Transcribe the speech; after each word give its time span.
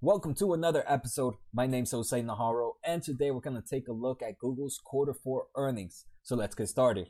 Welcome 0.00 0.34
to 0.34 0.54
another 0.54 0.84
episode. 0.86 1.34
My 1.52 1.66
name's 1.66 1.90
Jose 1.90 2.22
Najarro, 2.22 2.74
and 2.84 3.02
today 3.02 3.32
we're 3.32 3.40
going 3.40 3.60
to 3.60 3.68
take 3.68 3.88
a 3.88 3.92
look 3.92 4.22
at 4.22 4.38
Google's 4.38 4.78
quarter 4.84 5.12
four 5.12 5.46
earnings. 5.56 6.04
So 6.22 6.36
let's 6.36 6.54
get 6.54 6.68
started. 6.68 7.08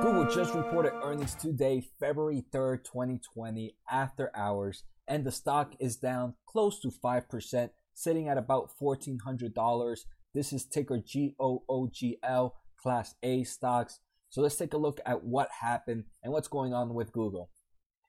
Google 0.00 0.30
just 0.34 0.54
reported 0.54 0.94
earnings 1.02 1.34
today, 1.34 1.86
February 2.00 2.42
3rd, 2.54 2.84
2020, 2.84 3.76
after 3.90 4.34
hours, 4.34 4.84
and 5.06 5.26
the 5.26 5.30
stock 5.30 5.74
is 5.78 5.96
down 5.96 6.36
close 6.46 6.80
to 6.80 6.88
5%, 6.88 7.68
sitting 7.92 8.28
at 8.30 8.38
about 8.38 8.70
$1,400. 8.80 9.98
This 10.32 10.54
is 10.54 10.64
ticker 10.64 11.02
GOOGL, 11.02 12.54
Class 12.82 13.14
A 13.22 13.44
stocks. 13.44 14.00
So 14.28 14.40
let's 14.40 14.56
take 14.56 14.74
a 14.74 14.78
look 14.78 15.00
at 15.06 15.24
what 15.24 15.48
happened 15.60 16.04
and 16.22 16.32
what's 16.32 16.48
going 16.48 16.74
on 16.74 16.94
with 16.94 17.12
Google. 17.12 17.50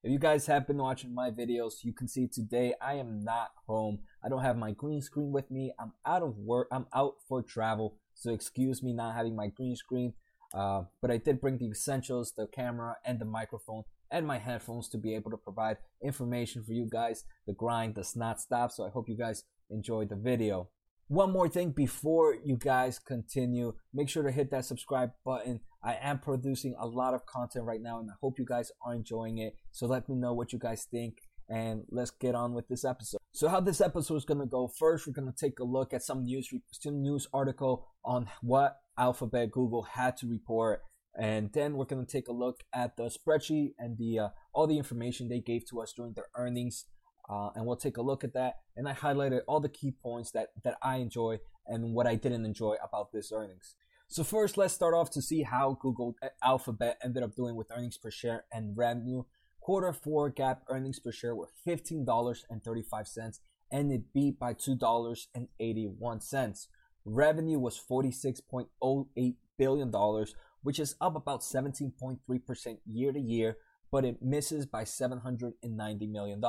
If 0.04 0.12
you 0.12 0.20
guys 0.20 0.46
have 0.46 0.68
been 0.68 0.78
watching 0.78 1.14
my 1.14 1.32
videos, 1.32 1.84
you 1.84 1.94
can 1.94 2.08
see 2.08 2.28
today 2.28 2.74
I 2.82 2.94
am 2.94 3.24
not 3.24 3.50
home. 3.68 4.00
I 4.24 4.30
don't 4.30 4.44
have 4.44 4.58
my 4.58 4.72
green 4.72 5.02
screen 5.02 5.32
with 5.32 5.50
me. 5.50 5.74
I'm 5.80 5.94
out 6.06 6.22
of 6.22 6.38
work. 6.38 6.68
I'm 6.72 6.86
out 6.94 7.16
for 7.28 7.42
travel. 7.42 7.98
So 8.14 8.32
excuse 8.32 8.84
me 8.84 8.94
not 8.94 9.16
having 9.16 9.36
my 9.36 9.48
green 9.48 9.76
screen. 9.76 10.14
Uh, 10.54 10.84
but 11.02 11.12
I 11.12 11.18
did 11.18 11.42
bring 11.42 11.58
the 11.58 11.70
essentials, 11.70 12.34
the 12.38 12.48
camera 12.48 12.96
and 13.06 13.20
the 13.20 13.26
microphone 13.26 13.84
and 14.10 14.26
my 14.26 14.38
headphones 14.38 14.88
to 14.90 14.98
be 14.98 15.14
able 15.14 15.32
to 15.32 15.38
provide 15.38 15.78
information 16.02 16.64
for 16.64 16.72
you 16.72 16.88
guys. 16.90 17.26
The 17.46 17.54
grind 17.54 17.96
does 17.96 18.16
not 18.16 18.40
stop. 18.40 18.72
So 18.72 18.86
I 18.86 18.90
hope 18.90 19.10
you 19.10 19.18
guys 19.18 19.44
enjoyed 19.70 20.10
the 20.10 20.16
video. 20.16 20.70
One 21.10 21.32
more 21.32 21.48
thing 21.48 21.72
before 21.72 22.36
you 22.44 22.58
guys 22.58 23.00
continue, 23.00 23.76
make 23.94 24.10
sure 24.10 24.24
to 24.24 24.32
hit 24.32 24.52
that 24.52 24.66
subscribe 24.66 25.12
button. 25.24 25.62
I 25.82 25.98
am 26.02 26.20
producing 26.20 26.76
a 26.78 26.86
lot 26.86 27.14
of 27.14 27.26
content 27.26 27.64
right 27.64 27.82
now 27.82 28.00
and 28.00 28.10
I 28.12 28.16
hope 28.20 28.38
you 28.38 28.46
guys 28.46 28.74
are 28.86 28.94
enjoying 28.94 29.38
it. 29.38 29.56
So 29.72 29.88
let 29.88 30.10
me 30.10 30.16
know 30.16 30.34
what 30.34 30.52
you 30.52 30.60
guys 30.60 30.86
think 30.92 31.20
and 31.48 31.84
let's 31.90 32.12
get 32.12 32.36
on 32.36 32.54
with 32.54 32.68
this 32.68 32.84
episode. 32.84 33.20
So 33.32 33.48
how 33.48 33.62
this 33.62 33.80
episode 33.80 34.18
is 34.18 34.26
going 34.26 34.42
to 34.42 34.46
go. 34.46 34.68
First, 34.68 35.08
we're 35.08 35.14
going 35.14 35.32
to 35.32 35.46
take 35.46 35.60
a 35.60 35.64
look 35.64 35.94
at 35.94 36.04
some 36.04 36.26
news 36.26 36.50
some 36.74 37.02
news 37.02 37.26
article 37.34 37.88
on 38.04 38.28
what 38.42 38.76
Alphabet 38.98 39.52
Google 39.52 39.84
had 39.84 40.18
to 40.18 40.28
report 40.28 40.82
and 41.18 41.52
then 41.54 41.76
we're 41.76 41.86
going 41.86 42.06
to 42.06 42.12
take 42.12 42.28
a 42.28 42.34
look 42.34 42.64
at 42.74 42.96
the 42.96 43.10
spreadsheet 43.10 43.74
and 43.80 43.98
the 43.98 44.20
uh, 44.20 44.28
all 44.54 44.68
the 44.68 44.78
information 44.78 45.28
they 45.28 45.40
gave 45.40 45.68
to 45.70 45.82
us 45.82 45.94
during 45.96 46.14
their 46.14 46.28
earnings 46.36 46.86
uh, 47.30 47.50
and 47.56 47.66
we'll 47.66 47.76
take 47.76 47.98
a 47.98 48.02
look 48.02 48.24
at 48.24 48.34
that. 48.34 48.56
And 48.76 48.88
I 48.88 48.94
highlighted 48.94 49.42
all 49.48 49.60
the 49.60 49.70
key 49.70 49.92
points 49.92 50.32
that, 50.32 50.50
that 50.64 50.78
I 50.82 50.98
enjoy 50.98 51.40
and 51.66 51.94
what 51.94 52.08
I 52.08 52.16
didn't 52.16 52.46
enjoy 52.46 52.76
about 52.84 53.12
this 53.12 53.32
earnings. 53.32 53.76
So 54.08 54.24
first, 54.24 54.58
let's 54.58 54.74
start 54.74 54.94
off 54.94 55.12
to 55.12 55.22
see 55.22 55.44
how 55.44 55.78
Google 55.82 56.16
Alphabet 56.42 56.98
ended 57.04 57.24
up 57.24 57.36
doing 57.36 57.56
with 57.56 57.72
earnings 57.76 57.98
per 57.98 58.10
share 58.10 58.46
and 58.54 58.78
revenue. 58.78 59.24
Quarter 59.60 59.92
four 59.92 60.32
GAAP 60.32 60.60
earnings 60.70 61.00
per 61.00 61.12
share 61.12 61.36
were 61.36 61.50
$15.35 61.68 63.40
and 63.70 63.92
it 63.92 64.14
beat 64.14 64.40
by 64.40 64.54
$2.81. 64.54 66.68
Revenue 67.04 67.60
was 67.60 67.82
$46.08 67.90 69.36
billion, 69.58 69.92
which 70.64 70.80
is 70.80 70.96
up 71.02 71.16
about 71.16 71.42
17.3% 71.42 72.78
year 72.86 73.12
to 73.12 73.20
year, 73.20 73.58
but 73.92 74.06
it 74.06 74.22
misses 74.22 74.66
by 74.66 74.84
$790 74.84 76.10
million. 76.10 76.42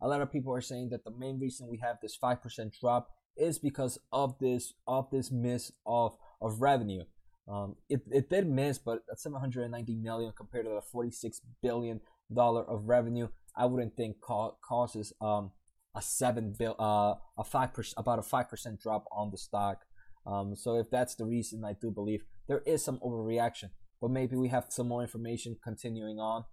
A 0.00 0.08
lot 0.08 0.20
of 0.20 0.32
people 0.32 0.52
are 0.54 0.60
saying 0.60 0.90
that 0.90 1.04
the 1.04 1.10
main 1.10 1.38
reason 1.38 1.68
we 1.68 1.78
have 1.78 1.96
this 2.02 2.16
5% 2.22 2.78
drop 2.80 3.08
is 3.36 3.58
because 3.58 3.98
of 4.12 4.38
this 4.38 4.74
of 4.86 5.10
this 5.10 5.30
miss 5.30 5.72
of 5.86 6.16
of 6.40 6.60
revenue. 6.60 7.04
Um, 7.48 7.76
it, 7.88 8.02
it 8.10 8.28
did 8.28 8.48
miss, 8.48 8.78
but 8.78 9.02
at 9.10 9.20
790 9.20 9.94
million 9.96 10.32
compared 10.36 10.64
to 10.64 10.72
the 10.72 10.80
46 10.80 11.40
billion 11.62 12.00
dollar 12.32 12.68
of 12.68 12.88
revenue, 12.88 13.28
I 13.56 13.66
wouldn't 13.66 13.96
think 13.96 14.20
ca- 14.20 14.52
causes 14.66 15.12
um, 15.20 15.52
a 15.94 16.02
seven 16.02 16.54
bill 16.58 16.74
uh, 16.78 17.14
a 17.38 17.44
five 17.44 17.72
percent 17.72 17.94
about 17.98 18.18
a 18.18 18.22
five 18.22 18.48
percent 18.48 18.80
drop 18.80 19.04
on 19.12 19.30
the 19.30 19.38
stock. 19.38 19.84
Um, 20.26 20.56
so 20.56 20.76
if 20.76 20.90
that's 20.90 21.14
the 21.14 21.24
reason, 21.24 21.64
I 21.64 21.74
do 21.80 21.90
believe 21.90 22.24
there 22.48 22.62
is 22.66 22.84
some 22.84 22.98
overreaction. 22.98 23.70
But 24.00 24.10
maybe 24.10 24.36
we 24.36 24.48
have 24.48 24.66
some 24.68 24.88
more 24.88 25.02
information 25.02 25.56
continuing 25.62 26.18
on. 26.18 26.44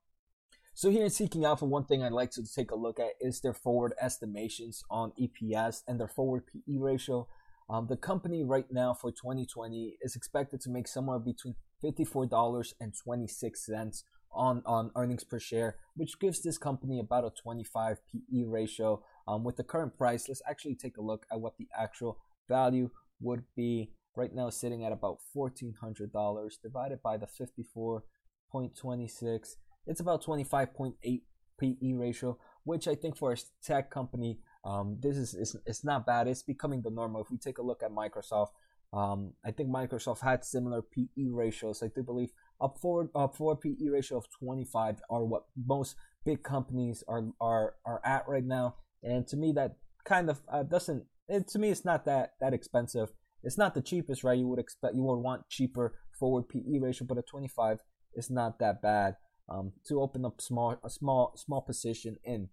So 0.76 0.90
here 0.90 1.04
in 1.04 1.12
Seeking 1.12 1.46
Alpha, 1.46 1.66
one 1.66 1.86
thing 1.86 2.02
I'd 2.02 2.12
like 2.12 2.32
to 2.32 2.42
take 2.44 2.72
a 2.72 2.76
look 2.76 3.00
at 3.00 3.12
is 3.22 3.42
their 3.42 3.54
forward 3.54 3.94
estimations 4.02 4.84
on 4.90 5.14
EPS 5.22 5.84
and 5.88 6.00
their 6.00 6.08
forward 6.08 6.46
PE 6.48 6.80
ratio. 6.80 7.28
Um, 7.70 7.86
the 7.88 7.96
company 7.96 8.44
right 8.44 8.66
now 8.72 8.96
for 8.96 9.12
2020 9.12 9.98
is 10.02 10.16
expected 10.16 10.62
to 10.62 10.72
make 10.72 10.88
somewhere 10.88 11.20
between 11.20 11.54
$54 11.84 12.74
and 12.82 12.92
26 12.98 13.64
cents 13.64 14.04
on, 14.34 14.64
on 14.66 14.90
earnings 14.96 15.24
per 15.24 15.40
share, 15.40 15.78
which 15.96 16.20
gives 16.20 16.42
this 16.42 16.58
company 16.58 17.00
about 17.00 17.24
a 17.24 17.30
25 17.30 18.00
PE 18.12 18.46
ratio. 18.46 19.04
Um, 19.28 19.44
with 19.44 19.58
the 19.58 19.64
current 19.64 19.96
price, 19.96 20.28
let's 20.28 20.42
actually 20.50 20.76
take 20.76 20.98
a 20.98 21.04
look 21.04 21.28
at 21.32 21.40
what 21.40 21.58
the 21.58 21.68
actual 21.78 22.18
value 22.50 22.90
would 23.22 23.44
be. 23.56 23.92
Right 24.16 24.34
now, 24.34 24.50
sitting 24.50 24.84
at 24.84 24.92
about 24.92 25.20
$1,400 25.36 26.62
divided 26.64 27.04
by 27.04 27.18
the 27.18 27.28
54.26 27.28 29.56
it's 29.86 30.00
about 30.00 30.24
25.8 30.24 31.22
PE 31.60 31.94
ratio, 31.94 32.38
which 32.64 32.88
I 32.88 32.96
think 32.96 33.18
for 33.18 33.34
a 33.34 33.38
tech 33.64 33.90
company, 33.90 34.40
um, 34.66 34.98
this 35.02 35.18
is, 35.18 35.56
it's 35.66 35.84
not 35.84 36.06
bad. 36.06 36.28
It's 36.28 36.44
becoming 36.44 36.82
the 36.82 36.90
normal. 36.90 37.22
If 37.22 37.32
we 37.32 37.38
take 37.38 37.58
a 37.58 37.62
look 37.62 37.84
at 37.84 37.92
Microsoft, 37.92 38.50
um, 38.94 39.34
I 39.44 39.52
think 39.52 39.70
Microsoft 39.70 40.22
had 40.22 40.46
similar 40.46 40.82
PE 40.82 41.30
ratios. 41.32 41.82
I 41.82 41.88
do 41.88 42.04
believe 42.04 42.30
up 42.62 42.78
forward 42.80 43.10
up 43.16 43.36
forward 43.36 43.60
PE 43.62 43.88
ratio 43.90 44.20
of 44.20 44.30
25 44.30 45.02
are 45.10 45.26
what 45.26 45.46
most 45.66 45.96
big 46.24 46.44
companies 46.44 47.04
are 47.08 47.24
are 47.42 47.74
are 47.86 48.02
at 48.06 48.28
right 48.28 48.46
now. 48.46 48.76
And 49.02 49.28
to 49.28 49.36
me, 49.36 49.52
that 49.54 49.78
kind 50.06 50.30
of 50.30 50.42
uh, 50.48 50.62
doesn't. 50.62 51.06
It, 51.28 51.48
to 51.50 51.60
me, 51.60 51.72
it's 51.72 51.84
not 51.84 52.06
that 52.06 52.34
that 52.40 52.54
expensive. 52.54 53.12
It's 53.42 53.58
not 53.58 53.74
the 53.74 53.82
cheapest, 53.82 54.24
right? 54.24 54.38
You 54.38 54.48
would 54.48 54.60
expect 54.60 54.96
you 54.96 55.02
would 55.02 55.20
want 55.20 55.50
cheaper 55.50 55.96
forward 56.18 56.48
PE 56.48 56.78
ratio, 56.80 57.08
but 57.08 57.18
a 57.18 57.24
25 57.24 57.80
is 58.16 58.30
not 58.30 58.60
that 58.60 58.82
bad 58.82 59.16
um, 59.54 59.74
to 59.88 60.02
open 60.02 60.26
up 60.26 60.42
small 60.42 60.78
a 60.84 60.90
small 60.90 61.34
small 61.36 61.62
position 61.62 62.18
in. 62.24 62.50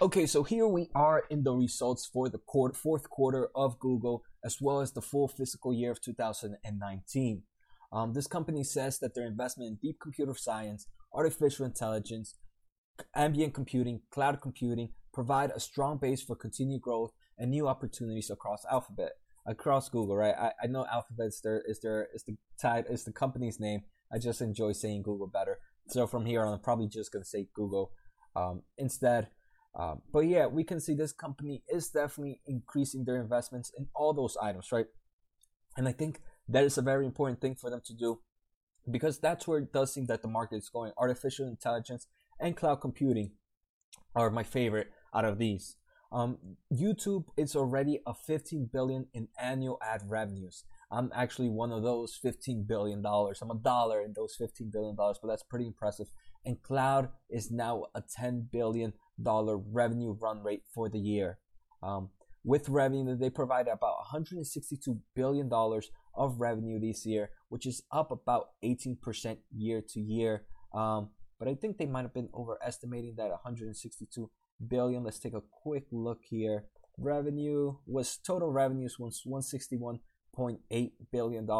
Okay, 0.00 0.26
so 0.26 0.42
here 0.42 0.66
we 0.66 0.88
are 0.94 1.24
in 1.30 1.44
the 1.44 1.52
results 1.52 2.04
for 2.04 2.28
the 2.28 2.38
quarter, 2.38 2.74
fourth 2.74 3.08
quarter 3.08 3.48
of 3.54 3.78
Google, 3.78 4.24
as 4.44 4.58
well 4.60 4.80
as 4.80 4.92
the 4.92 5.02
full 5.02 5.28
fiscal 5.28 5.72
year 5.72 5.92
of 5.92 6.00
2019. 6.00 7.42
Um, 7.92 8.12
this 8.12 8.26
company 8.26 8.64
says 8.64 8.98
that 8.98 9.14
their 9.14 9.26
investment 9.26 9.68
in 9.68 9.78
deep 9.80 10.00
computer 10.00 10.34
science, 10.34 10.88
artificial 11.12 11.64
intelligence, 11.64 12.36
ambient 13.14 13.54
computing, 13.54 14.00
cloud 14.10 14.40
computing 14.40 14.90
provide 15.12 15.52
a 15.52 15.60
strong 15.60 15.98
base 15.98 16.22
for 16.22 16.34
continued 16.34 16.82
growth 16.82 17.12
and 17.38 17.50
new 17.50 17.68
opportunities 17.68 18.30
across 18.30 18.64
Alphabet, 18.68 19.12
across 19.46 19.88
Google. 19.88 20.16
Right? 20.16 20.34
I, 20.36 20.52
I 20.64 20.66
know 20.66 20.86
Alphabet 20.90 21.26
is 21.26 21.40
their 21.40 21.62
is 21.68 21.80
their 21.80 22.08
is 22.12 22.24
the 22.24 22.36
type 22.60 22.86
is 22.90 23.04
the 23.04 23.12
company's 23.12 23.60
name. 23.60 23.82
I 24.12 24.18
just 24.18 24.40
enjoy 24.40 24.72
saying 24.72 25.02
Google 25.02 25.28
better. 25.28 25.58
So 25.88 26.06
from 26.06 26.26
here 26.26 26.42
on, 26.42 26.52
I'm 26.52 26.60
probably 26.60 26.88
just 26.88 27.12
going 27.12 27.22
to 27.22 27.28
say 27.28 27.48
Google 27.54 27.92
um, 28.34 28.62
instead. 28.78 29.28
Um, 29.78 30.02
but 30.12 30.20
yeah, 30.20 30.46
we 30.46 30.64
can 30.64 30.80
see 30.80 30.94
this 30.94 31.12
company 31.12 31.62
is 31.68 31.88
definitely 31.88 32.40
increasing 32.46 33.04
their 33.04 33.20
investments 33.20 33.72
in 33.76 33.88
all 33.94 34.12
those 34.12 34.36
items, 34.40 34.70
right? 34.70 34.86
And 35.76 35.88
I 35.88 35.92
think 35.92 36.20
that 36.48 36.64
is 36.64 36.78
a 36.78 36.82
very 36.82 37.06
important 37.06 37.40
thing 37.40 37.56
for 37.56 37.70
them 37.70 37.82
to 37.86 37.94
do 37.94 38.20
because 38.90 39.18
that's 39.18 39.48
where 39.48 39.58
it 39.58 39.72
does 39.72 39.92
seem 39.92 40.06
that 40.06 40.22
the 40.22 40.28
market 40.28 40.56
is 40.56 40.68
going. 40.68 40.92
Artificial 40.96 41.48
intelligence 41.48 42.06
and 42.38 42.56
cloud 42.56 42.76
computing 42.76 43.32
are 44.14 44.30
my 44.30 44.42
favorite 44.42 44.88
out 45.14 45.24
of 45.24 45.38
these. 45.38 45.76
Um, 46.12 46.38
YouTube 46.72 47.24
is 47.36 47.56
already 47.56 48.00
a 48.06 48.14
15 48.14 48.70
billion 48.72 49.06
in 49.12 49.28
annual 49.40 49.78
ad 49.82 50.02
revenues. 50.06 50.64
I'm 50.90 51.10
actually 51.14 51.48
one 51.48 51.72
of 51.72 51.82
those 51.82 52.18
$15 52.24 52.66
billion. 52.66 53.04
I'm 53.04 53.50
a 53.50 53.60
dollar 53.62 54.02
in 54.02 54.12
those 54.14 54.36
$15 54.40 54.72
billion, 54.72 54.94
but 54.96 55.26
that's 55.26 55.42
pretty 55.42 55.66
impressive. 55.66 56.06
And 56.44 56.62
cloud 56.62 57.08
is 57.30 57.50
now 57.50 57.86
a 57.94 58.02
$10 58.02 58.50
billion 58.52 58.92
revenue 59.18 60.16
run 60.20 60.42
rate 60.42 60.62
for 60.74 60.88
the 60.88 60.98
year. 60.98 61.38
Um, 61.82 62.10
with 62.44 62.68
revenue, 62.68 63.16
they 63.16 63.30
provide 63.30 63.68
about 63.68 63.96
$162 64.12 64.98
billion 65.16 65.50
of 66.14 66.40
revenue 66.40 66.78
this 66.78 67.06
year, 67.06 67.30
which 67.48 67.66
is 67.66 67.82
up 67.90 68.10
about 68.10 68.48
18% 68.62 69.38
year 69.56 69.82
to 69.88 70.00
year. 70.00 70.44
Um, 70.74 71.10
but 71.38 71.48
I 71.48 71.54
think 71.54 71.78
they 71.78 71.86
might 71.86 72.02
have 72.02 72.14
been 72.14 72.28
overestimating 72.34 73.14
that 73.16 73.30
162 73.30 74.30
billion. 74.68 75.02
Let's 75.02 75.18
take 75.18 75.34
a 75.34 75.42
quick 75.62 75.84
look 75.90 76.20
here. 76.28 76.66
Revenue 76.98 77.76
was 77.86 78.18
total 78.18 78.52
revenues 78.52 78.98
was 78.98 79.22
161 79.24 80.00
$1.8 80.36 80.92
billion 81.12 81.50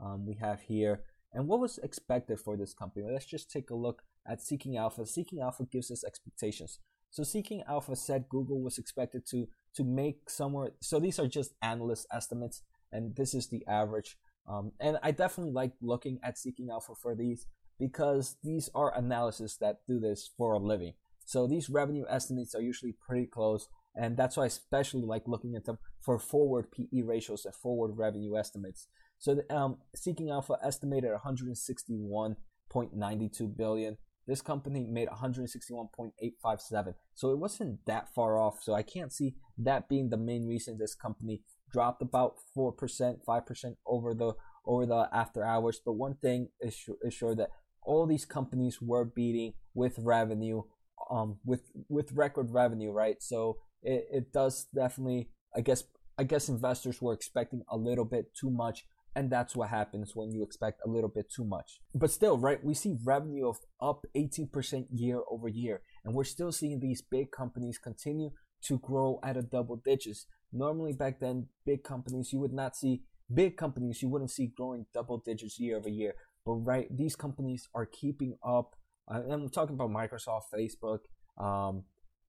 um, 0.00 0.26
we 0.26 0.34
have 0.34 0.62
here. 0.62 1.02
And 1.32 1.48
what 1.48 1.60
was 1.60 1.78
expected 1.78 2.38
for 2.38 2.56
this 2.56 2.74
company? 2.74 3.06
Let's 3.10 3.26
just 3.26 3.50
take 3.50 3.70
a 3.70 3.74
look 3.74 4.02
at 4.26 4.42
Seeking 4.42 4.76
Alpha. 4.76 5.04
Seeking 5.06 5.40
Alpha 5.40 5.64
gives 5.64 5.90
us 5.90 6.04
expectations. 6.04 6.78
So 7.10 7.22
Seeking 7.22 7.62
Alpha 7.68 7.96
said 7.96 8.28
Google 8.28 8.60
was 8.60 8.78
expected 8.78 9.26
to 9.30 9.48
to 9.76 9.84
make 9.84 10.30
somewhere. 10.30 10.70
So 10.80 11.00
these 11.00 11.18
are 11.18 11.26
just 11.26 11.54
analyst 11.60 12.06
estimates, 12.12 12.62
and 12.92 13.16
this 13.16 13.34
is 13.34 13.48
the 13.48 13.64
average. 13.66 14.16
Um, 14.48 14.72
and 14.78 14.98
I 15.02 15.10
definitely 15.10 15.52
like 15.52 15.72
looking 15.80 16.20
at 16.22 16.38
Seeking 16.38 16.70
Alpha 16.70 16.94
for 16.94 17.14
these. 17.14 17.46
because 17.78 18.36
these 18.44 18.70
are 18.74 18.96
analysis 18.96 19.56
that 19.56 19.80
do 19.86 19.98
this 19.98 20.30
for 20.36 20.52
a 20.52 20.58
living. 20.58 20.94
So 21.24 21.46
these 21.46 21.70
revenue 21.70 22.04
estimates 22.08 22.54
are 22.54 22.60
usually 22.60 22.92
pretty 22.92 23.26
close, 23.26 23.68
and 23.96 24.16
that's 24.16 24.36
why 24.36 24.44
I 24.44 24.46
especially 24.46 25.02
like 25.02 25.24
looking 25.26 25.56
at 25.56 25.64
them 25.64 25.78
for 26.00 26.16
forward 26.18 26.70
PE 26.72 27.02
ratios 27.02 27.44
and 27.44 27.54
forward 27.54 27.96
revenue 27.96 28.36
estimates. 28.36 28.88
So 29.18 29.42
um, 29.50 29.78
Seeking 29.94 30.30
Alpha 30.30 30.56
estimated 30.62 31.10
161.92 31.24 33.56
billion. 33.56 33.96
This 34.26 34.42
company 34.42 34.86
made 34.88 35.08
161.857. 35.08 36.94
So 37.14 37.30
it 37.30 37.38
wasn't 37.38 37.84
that 37.86 38.12
far 38.14 38.38
off. 38.38 38.62
So 38.62 38.72
I 38.74 38.82
can't 38.82 39.12
see 39.12 39.34
that 39.58 39.88
being 39.88 40.10
the 40.10 40.16
main 40.16 40.46
reason 40.46 40.78
this 40.78 40.94
company 40.94 41.42
dropped 41.70 42.02
about 42.02 42.36
4%, 42.56 43.18
5% 43.26 43.76
over 43.86 44.14
the 44.14 44.34
over 44.66 44.86
the 44.86 45.10
after 45.12 45.44
hours. 45.44 45.78
But 45.84 45.92
one 45.92 46.14
thing 46.14 46.48
is, 46.60 46.74
sure, 46.74 46.96
is 47.02 47.12
sure 47.12 47.34
that 47.34 47.50
all 47.82 48.06
these 48.06 48.24
companies 48.24 48.80
were 48.80 49.04
beating 49.04 49.52
with 49.74 49.98
revenue, 49.98 50.62
um, 51.10 51.36
with 51.44 51.70
with 51.88 52.12
record 52.12 52.50
revenue, 52.50 52.92
right? 52.92 53.22
So 53.22 53.58
it, 53.84 54.06
it 54.10 54.32
does 54.32 54.66
definitely, 54.74 55.30
I 55.56 55.60
guess, 55.60 55.84
I 56.18 56.24
guess 56.24 56.48
investors 56.48 57.00
were 57.00 57.12
expecting 57.12 57.62
a 57.70 57.76
little 57.76 58.04
bit 58.04 58.34
too 58.38 58.50
much, 58.50 58.84
and 59.14 59.30
that's 59.30 59.54
what 59.54 59.68
happens 59.68 60.12
when 60.14 60.32
you 60.32 60.42
expect 60.42 60.80
a 60.84 60.90
little 60.90 61.08
bit 61.08 61.26
too 61.34 61.44
much. 61.44 61.80
But 61.94 62.10
still, 62.10 62.38
right? 62.38 62.62
We 62.64 62.74
see 62.74 62.96
revenue 63.04 63.48
of 63.48 63.58
up 63.80 64.04
18% 64.16 64.86
year 64.90 65.20
over 65.30 65.48
year, 65.48 65.82
and 66.04 66.14
we're 66.14 66.24
still 66.24 66.52
seeing 66.52 66.80
these 66.80 67.02
big 67.02 67.30
companies 67.30 67.78
continue 67.78 68.30
to 68.66 68.78
grow 68.78 69.20
at 69.22 69.36
a 69.36 69.42
double 69.42 69.80
digits. 69.84 70.26
Normally, 70.52 70.92
back 70.92 71.20
then, 71.20 71.48
big 71.66 71.84
companies 71.84 72.32
you 72.32 72.40
would 72.40 72.52
not 72.52 72.76
see 72.76 73.02
big 73.32 73.56
companies 73.56 74.02
you 74.02 74.08
wouldn't 74.08 74.30
see 74.30 74.52
growing 74.54 74.86
double 74.92 75.18
digits 75.24 75.58
year 75.58 75.76
over 75.76 75.88
year. 75.88 76.14
But 76.44 76.54
right, 76.54 76.86
these 76.94 77.16
companies 77.16 77.68
are 77.74 77.86
keeping 77.86 78.36
up. 78.46 78.74
Uh, 79.10 79.20
I'm 79.30 79.48
talking 79.48 79.74
about 79.74 79.90
Microsoft, 79.90 80.42
Facebook, 80.54 81.00
um, 81.42 81.84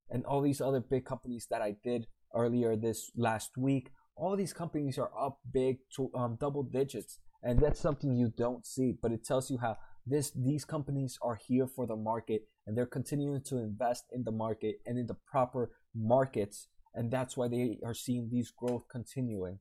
and 0.09 0.25
all 0.25 0.41
these 0.41 0.61
other 0.61 0.79
big 0.79 1.05
companies 1.05 1.47
that 1.49 1.61
I 1.61 1.75
did 1.83 2.07
earlier 2.33 2.75
this 2.75 3.11
last 3.15 3.57
week. 3.57 3.91
All 4.15 4.35
these 4.35 4.53
companies 4.53 4.97
are 4.97 5.11
up 5.19 5.39
big 5.51 5.79
to 5.95 6.09
um, 6.15 6.37
double 6.39 6.63
digits, 6.63 7.19
and 7.43 7.59
that's 7.59 7.79
something 7.79 8.15
you 8.15 8.31
don't 8.37 8.65
see. 8.65 8.93
But 9.01 9.11
it 9.11 9.25
tells 9.25 9.49
you 9.51 9.57
how 9.57 9.77
this 10.05 10.31
these 10.31 10.65
companies 10.65 11.17
are 11.21 11.35
here 11.47 11.67
for 11.67 11.85
the 11.85 11.95
market, 11.95 12.43
and 12.65 12.77
they're 12.77 12.85
continuing 12.85 13.41
to 13.45 13.57
invest 13.57 14.05
in 14.11 14.23
the 14.23 14.31
market 14.31 14.75
and 14.85 14.97
in 14.97 15.07
the 15.07 15.17
proper 15.29 15.71
markets, 15.93 16.67
and 16.93 17.11
that's 17.11 17.35
why 17.35 17.47
they 17.47 17.79
are 17.83 17.93
seeing 17.93 18.29
these 18.31 18.51
growth 18.51 18.83
continuing. 18.89 19.59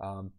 Um, 0.00 0.32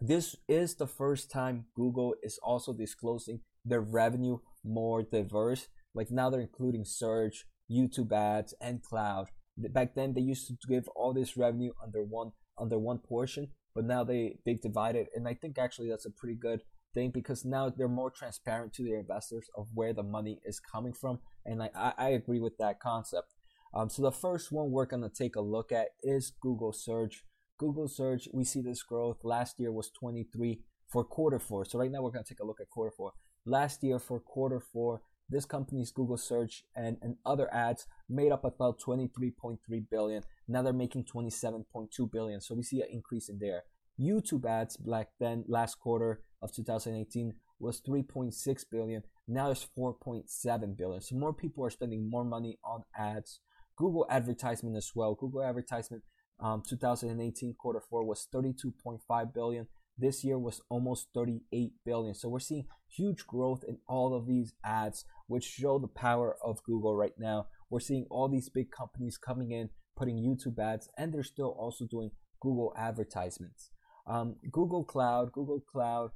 this 0.00 0.34
is 0.48 0.74
the 0.74 0.86
first 0.86 1.30
time 1.30 1.66
Google 1.76 2.14
is 2.22 2.38
also 2.42 2.72
disclosing 2.72 3.40
their 3.64 3.82
revenue 3.82 4.38
more 4.64 5.02
diverse. 5.02 5.68
Like 5.94 6.10
now 6.10 6.30
they're 6.30 6.40
including 6.40 6.84
search, 6.84 7.44
YouTube 7.70 8.12
ads, 8.12 8.54
and 8.60 8.82
cloud. 8.82 9.28
Back 9.56 9.94
then 9.94 10.14
they 10.14 10.20
used 10.20 10.46
to 10.48 10.56
give 10.68 10.88
all 10.88 11.12
this 11.12 11.36
revenue 11.36 11.72
under 11.82 12.02
one 12.02 12.32
under 12.58 12.78
one 12.78 12.98
portion, 12.98 13.48
but 13.74 13.84
now 13.84 14.04
they 14.04 14.38
they 14.44 14.54
divide 14.54 14.96
it, 14.96 15.08
and 15.14 15.28
I 15.28 15.34
think 15.34 15.58
actually 15.58 15.88
that's 15.88 16.06
a 16.06 16.10
pretty 16.10 16.36
good 16.36 16.62
thing 16.94 17.10
because 17.10 17.44
now 17.44 17.68
they're 17.68 17.88
more 17.88 18.10
transparent 18.10 18.72
to 18.74 18.84
their 18.84 18.98
investors 18.98 19.48
of 19.56 19.68
where 19.74 19.92
the 19.92 20.02
money 20.02 20.40
is 20.44 20.60
coming 20.60 20.92
from, 20.92 21.20
and 21.44 21.62
I 21.62 21.70
I, 21.74 22.08
agree 22.10 22.40
with 22.40 22.56
that 22.58 22.80
concept. 22.80 23.34
Um, 23.72 23.88
so 23.88 24.02
the 24.02 24.12
first 24.12 24.50
one 24.50 24.70
we're 24.70 24.86
gonna 24.86 25.10
take 25.10 25.36
a 25.36 25.40
look 25.40 25.72
at 25.72 25.88
is 26.02 26.32
Google 26.40 26.72
search. 26.72 27.24
Google 27.58 27.88
search, 27.88 28.26
we 28.32 28.44
see 28.44 28.62
this 28.62 28.82
growth. 28.82 29.18
Last 29.22 29.60
year 29.60 29.70
was 29.70 29.90
23 29.90 30.62
for 30.90 31.04
quarter 31.04 31.38
four. 31.38 31.64
So 31.64 31.78
right 31.78 31.90
now 31.90 32.02
we're 32.02 32.10
to 32.10 32.24
take 32.24 32.40
a 32.40 32.46
look 32.46 32.60
at 32.60 32.70
quarter 32.70 32.92
four. 32.96 33.12
Last 33.46 33.82
year 33.82 33.98
for 33.98 34.18
quarter 34.18 34.60
four, 34.60 35.02
this 35.30 35.44
company's 35.44 35.92
Google 35.92 36.16
search 36.16 36.64
and, 36.74 36.96
and 37.02 37.16
other 37.24 37.52
ads 37.54 37.86
made 38.08 38.32
up 38.32 38.44
about 38.44 38.80
23.3 38.80 39.58
billion. 39.90 40.22
Now 40.48 40.62
they're 40.62 40.72
making 40.72 41.04
27.2 41.04 42.10
billion. 42.12 42.40
So 42.40 42.54
we 42.54 42.62
see 42.62 42.80
an 42.80 42.88
increase 42.90 43.28
in 43.28 43.38
there. 43.38 43.62
YouTube 43.98 44.44
ads 44.44 44.76
back 44.76 45.08
then, 45.18 45.44
last 45.46 45.78
quarter 45.78 46.22
of 46.42 46.52
2018, 46.52 47.34
was 47.58 47.80
3.6 47.82 48.64
billion. 48.70 49.02
Now 49.28 49.50
it's 49.50 49.68
4.7 49.78 50.76
billion. 50.76 51.00
So 51.00 51.16
more 51.16 51.34
people 51.34 51.64
are 51.64 51.70
spending 51.70 52.08
more 52.08 52.24
money 52.24 52.58
on 52.64 52.84
ads. 52.96 53.40
Google 53.76 54.06
advertisement 54.10 54.76
as 54.76 54.90
well. 54.94 55.14
Google 55.14 55.42
advertisement 55.42 56.02
um, 56.40 56.62
2018 56.66 57.54
quarter 57.54 57.80
four 57.80 58.04
was 58.04 58.26
32.5 58.34 59.34
billion. 59.34 59.68
This 60.00 60.24
year 60.24 60.38
was 60.38 60.62
almost 60.70 61.08
38 61.14 61.72
billion. 61.84 62.14
So 62.14 62.30
we're 62.30 62.40
seeing 62.40 62.64
huge 62.88 63.26
growth 63.26 63.62
in 63.68 63.78
all 63.86 64.14
of 64.14 64.26
these 64.26 64.54
ads, 64.64 65.04
which 65.26 65.44
show 65.44 65.78
the 65.78 65.88
power 65.88 66.36
of 66.42 66.62
Google 66.62 66.96
right 66.96 67.12
now. 67.18 67.48
We're 67.68 67.80
seeing 67.80 68.06
all 68.10 68.28
these 68.28 68.48
big 68.48 68.70
companies 68.70 69.18
coming 69.18 69.50
in, 69.50 69.68
putting 69.96 70.16
YouTube 70.16 70.58
ads, 70.58 70.88
and 70.96 71.12
they're 71.12 71.22
still 71.22 71.54
also 71.58 71.84
doing 71.84 72.12
Google 72.40 72.72
advertisements. 72.78 73.70
Um, 74.06 74.36
Google 74.50 74.84
Cloud, 74.84 75.32
Google 75.32 75.60
Cloud, 75.60 76.12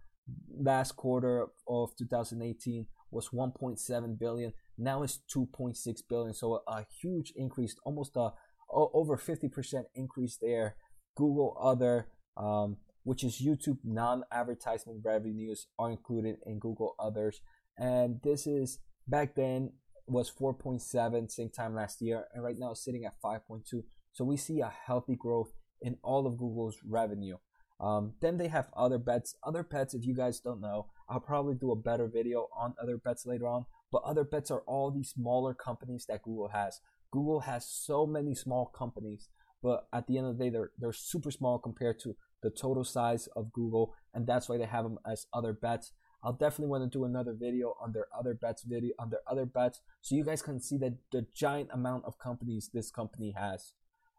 last 0.58 0.96
quarter 0.96 1.48
of 1.68 1.94
2018 1.96 2.86
was 3.10 3.28
1.7 3.28 4.18
billion. 4.18 4.52
Now 4.78 5.02
it's 5.02 5.20
2.6 5.36 5.76
billion. 6.08 6.32
So 6.32 6.62
a, 6.66 6.70
a 6.70 6.86
huge 7.02 7.34
increase, 7.36 7.76
almost 7.84 8.16
a 8.16 8.30
over 8.70 9.16
50% 9.18 9.84
increase 9.94 10.38
there. 10.40 10.76
Google 11.16 11.56
Other, 11.60 12.08
um, 12.36 12.78
which 13.04 13.22
is 13.22 13.40
YouTube 13.40 13.78
non-advertisement 13.84 15.00
revenues, 15.04 15.68
are 15.78 15.90
included 15.90 16.38
in 16.44 16.58
Google 16.58 16.94
Others, 16.98 17.40
and 17.78 18.20
this 18.22 18.46
is 18.46 18.80
back 19.06 19.34
then 19.34 19.72
was 20.06 20.30
4.7 20.30 21.30
same 21.30 21.48
time 21.48 21.74
last 21.74 22.02
year, 22.02 22.24
and 22.34 22.42
right 22.42 22.58
now 22.58 22.72
it's 22.72 22.84
sitting 22.84 23.04
at 23.04 23.20
5.2. 23.22 23.84
So 24.12 24.24
we 24.24 24.36
see 24.36 24.60
a 24.60 24.72
healthy 24.86 25.16
growth 25.16 25.52
in 25.80 25.96
all 26.02 26.26
of 26.26 26.36
Google's 26.36 26.78
revenue. 26.86 27.36
Um, 27.80 28.14
then 28.20 28.36
they 28.36 28.48
have 28.48 28.70
other 28.76 28.98
bets. 28.98 29.34
Other 29.42 29.62
bets, 29.62 29.94
if 29.94 30.04
you 30.04 30.14
guys 30.14 30.40
don't 30.40 30.60
know, 30.60 30.86
I'll 31.08 31.20
probably 31.20 31.54
do 31.54 31.72
a 31.72 31.76
better 31.76 32.06
video 32.06 32.48
on 32.56 32.74
other 32.80 32.96
bets 32.96 33.26
later 33.26 33.46
on. 33.46 33.66
But 33.90 34.02
other 34.04 34.24
bets 34.24 34.50
are 34.50 34.62
all 34.66 34.90
these 34.90 35.10
smaller 35.10 35.54
companies 35.54 36.06
that 36.06 36.22
Google 36.22 36.48
has. 36.48 36.80
Google 37.10 37.40
has 37.40 37.66
so 37.66 38.06
many 38.06 38.34
small 38.34 38.66
companies, 38.66 39.28
but 39.62 39.86
at 39.92 40.06
the 40.06 40.18
end 40.18 40.26
of 40.26 40.38
the 40.38 40.44
day, 40.44 40.50
they're 40.50 40.70
they're 40.78 40.92
super 40.92 41.30
small 41.30 41.58
compared 41.58 42.00
to 42.00 42.16
the 42.44 42.50
total 42.50 42.84
size 42.84 43.26
of 43.34 43.52
Google, 43.52 43.92
and 44.12 44.24
that's 44.26 44.48
why 44.48 44.56
they 44.58 44.66
have 44.66 44.84
them 44.84 44.98
as 45.10 45.26
other 45.32 45.52
bets. 45.52 45.90
I'll 46.22 46.32
definitely 46.32 46.68
want 46.68 46.84
to 46.84 46.98
do 46.98 47.04
another 47.04 47.32
video 47.32 47.74
on 47.80 47.92
their 47.92 48.06
other 48.16 48.34
bets 48.34 48.62
video 48.62 48.94
on 48.98 49.10
their 49.10 49.22
other 49.26 49.46
bets, 49.46 49.80
so 50.00 50.14
you 50.14 50.22
guys 50.24 50.42
can 50.42 50.60
see 50.60 50.78
that 50.78 50.92
the 51.10 51.26
giant 51.34 51.70
amount 51.72 52.04
of 52.04 52.16
companies 52.18 52.70
this 52.72 52.92
company 52.92 53.34
has. 53.36 53.72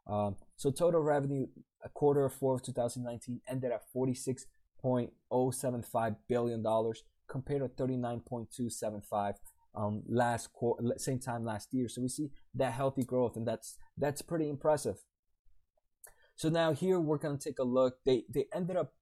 Um, 0.07 0.35
so 0.55 0.69
total 0.71 1.01
revenue, 1.01 1.47
a 1.83 1.89
quarter 1.89 2.25
of 2.25 2.33
four 2.33 2.53
of 2.55 2.63
2019 2.63 3.41
ended 3.47 3.71
at 3.71 3.83
46.075 3.95 6.15
billion 6.27 6.61
dollars 6.61 7.03
compared 7.27 7.61
to 7.61 7.69
39.275 7.83 9.33
um, 9.75 10.03
last 10.07 10.53
quarter, 10.53 10.93
same 10.97 11.19
time 11.19 11.43
last 11.43 11.73
year. 11.73 11.89
So 11.89 12.01
we 12.01 12.07
see 12.07 12.31
that 12.55 12.73
healthy 12.73 13.03
growth, 13.03 13.35
and 13.35 13.47
that's 13.47 13.77
that's 13.97 14.21
pretty 14.21 14.49
impressive. 14.49 14.97
So 16.35 16.49
now 16.49 16.73
here 16.73 16.99
we're 16.99 17.17
gonna 17.17 17.37
take 17.37 17.59
a 17.59 17.63
look. 17.63 17.97
They 18.05 18.25
they 18.29 18.47
ended 18.53 18.75
up 18.75 18.93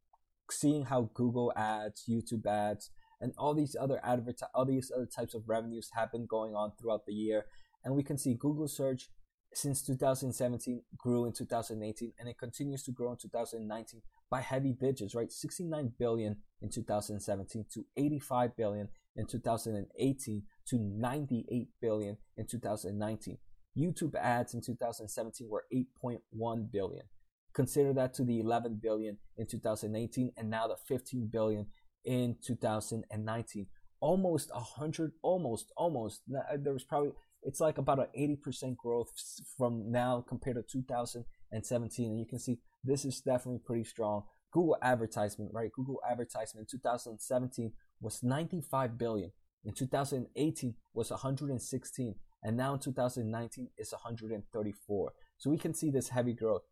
seeing 0.52 0.86
how 0.86 1.10
Google 1.13 1.52
ads, 1.56 2.04
YouTube 2.08 2.46
ads, 2.46 2.92
and 3.20 3.34
all 3.38 3.54
these 3.54 3.75
other 3.80 4.00
advert 4.04 4.42
all 4.54 4.66
these 4.66 4.92
other 4.96 5.08
types 5.08 5.34
of 5.34 5.48
revenues 5.48 5.90
have 5.96 6.12
been 6.12 6.28
going 6.28 6.56
on 6.56 6.74
throughout 6.80 7.06
the 7.06 7.13
year, 7.13 7.46
and 7.84 7.96
we 7.96 8.04
can 8.04 8.18
see 8.18 8.36
Google 8.36 8.68
search 8.68 9.10
since 9.56 9.82
2017 9.84 10.82
grew 10.98 11.25
in 11.25 11.32
2018 11.32 12.13
and 12.20 12.28
it 12.28 12.38
continues 12.40 12.82
to 12.84 12.92
grow 12.92 13.12
in 13.12 13.18
2019 13.18 14.02
by 14.30 14.42
heavy 14.42 14.74
digits 14.74 15.13
right 15.13 15.32
69 15.32 15.94
billion 16.00 16.38
in 16.62 16.70
2017 16.70 17.66
to 17.72 17.86
85 17.96 18.56
billion 18.56 18.90
in 19.16 19.28
2018 19.28 20.44
to 20.66 20.80
98 20.80 21.68
billion 21.80 22.18
in 22.38 22.48
2019. 22.48 23.38
YouTube 23.78 24.16
ads 24.16 24.54
in 24.54 24.62
2017 24.62 25.50
were 25.50 25.66
8.1 25.74 26.72
billion. 26.72 27.06
Consider 27.53 27.93
that 27.93 28.13
to 28.15 28.24
the 28.24 28.39
11 28.39 28.79
billion 28.81 29.17
in 29.38 29.45
2018 29.48 30.31
and 30.38 30.50
now 30.50 30.67
the 30.67 30.75
15 30.88 31.29
billion 31.31 31.67
in 32.03 32.38
2019. 32.45 33.67
Almost 34.00 34.51
a 34.53 34.60
hundred, 34.60 35.13
almost, 35.22 35.72
almost. 35.77 36.22
Uh, 36.36 36.57
there 36.57 36.74
was 36.74 36.83
probably 36.83 37.12
it's 37.45 37.60
like 37.60 37.77
about 37.77 38.00
an 38.00 38.38
80% 38.45 38.77
growth 38.77 39.12
from 39.57 39.91
now 39.91 40.24
compared 40.27 40.55
to 40.55 40.63
2017. 40.63 42.10
And 42.10 42.19
you 42.19 42.25
can 42.25 42.39
see 42.39 42.60
this 42.83 43.05
is 43.05 43.22
definitely 43.22 43.62
pretty 43.65 43.83
strong. 43.83 44.24
Google 44.51 44.77
advertisement, 44.81 45.51
right? 45.53 45.72
Google 45.72 46.00
advertisement 46.10 46.67
in 46.72 46.79
2017 46.79 47.74
was 48.01 48.24
95 48.24 48.98
billion. 48.98 49.31
In 49.65 49.74
2018 49.74 50.75
was 50.93 51.10
116 51.10 52.15
and 52.43 52.57
now 52.57 52.74
in 52.74 52.79
2019 52.79 53.69
is 53.77 53.91
134. 53.91 55.13
So 55.38 55.50
we 55.50 55.57
can 55.57 55.74
see 55.74 55.89
this 55.89 56.10
heavy 56.10 56.33
growth. 56.33 56.63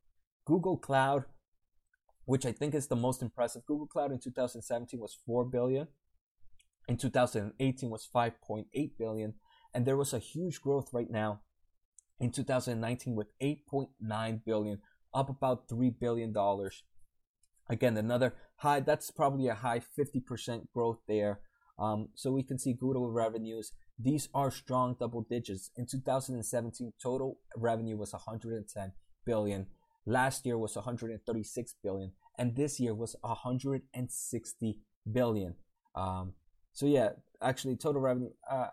Google 0.52 0.76
Cloud, 0.76 1.24
which 2.26 2.46
I 2.46 2.52
think 2.52 2.76
is 2.76 2.88
the 2.88 2.96
most 2.98 3.22
impressive, 3.22 3.66
Google 3.66 3.88
Cloud 3.88 4.12
in 4.12 4.20
2017 4.20 5.00
was 5.00 5.18
4 5.26 5.46
billion. 5.46 5.88
in 6.90 6.98
2018 6.98 7.90
was 7.90 8.10
5.8 8.14 8.66
billion, 9.00 9.36
and 9.74 9.86
there 9.86 9.96
was 9.96 10.14
a 10.14 10.20
huge 10.20 10.62
growth 10.62 10.90
right 10.92 11.10
now 11.10 11.40
in 12.20 12.32
2019 12.32 13.16
with 13.16 13.30
8.9 13.42 14.44
billion, 14.44 14.80
up 15.14 15.30
about 15.30 15.70
three 15.70 15.90
billion 15.90 16.34
dollars. 16.34 16.84
Again, 17.70 17.96
another 17.96 18.34
high. 18.58 18.82
That's 18.82 19.10
probably 19.10 19.48
a 19.48 19.56
high 19.56 19.80
50% 19.80 20.68
growth 20.74 21.00
there. 21.08 21.40
Um, 21.80 22.10
so 22.16 22.34
we 22.34 22.44
can 22.44 22.60
see 22.60 22.74
Google 22.74 23.10
revenues. 23.10 23.72
These 23.98 24.28
are 24.34 24.52
strong 24.52 24.98
double 25.00 25.22
digits. 25.22 25.72
In 25.78 25.86
2017, 25.86 26.92
total 27.02 27.38
revenue 27.56 27.96
was 27.96 28.12
110 28.12 28.92
billion. 29.26 29.68
Last 30.06 30.46
year 30.46 30.58
was 30.58 30.76
136 30.76 31.76
billion, 31.84 32.12
and 32.38 32.56
this 32.56 32.80
year 32.80 32.94
was 32.94 33.16
160 33.22 34.80
billion. 35.12 35.56
Um, 35.96 36.34
so 36.74 36.86
yeah, 36.86 37.10
actually, 37.42 37.76
total 37.76 38.02
revenue. 38.02 38.32
Uh, 38.50 38.68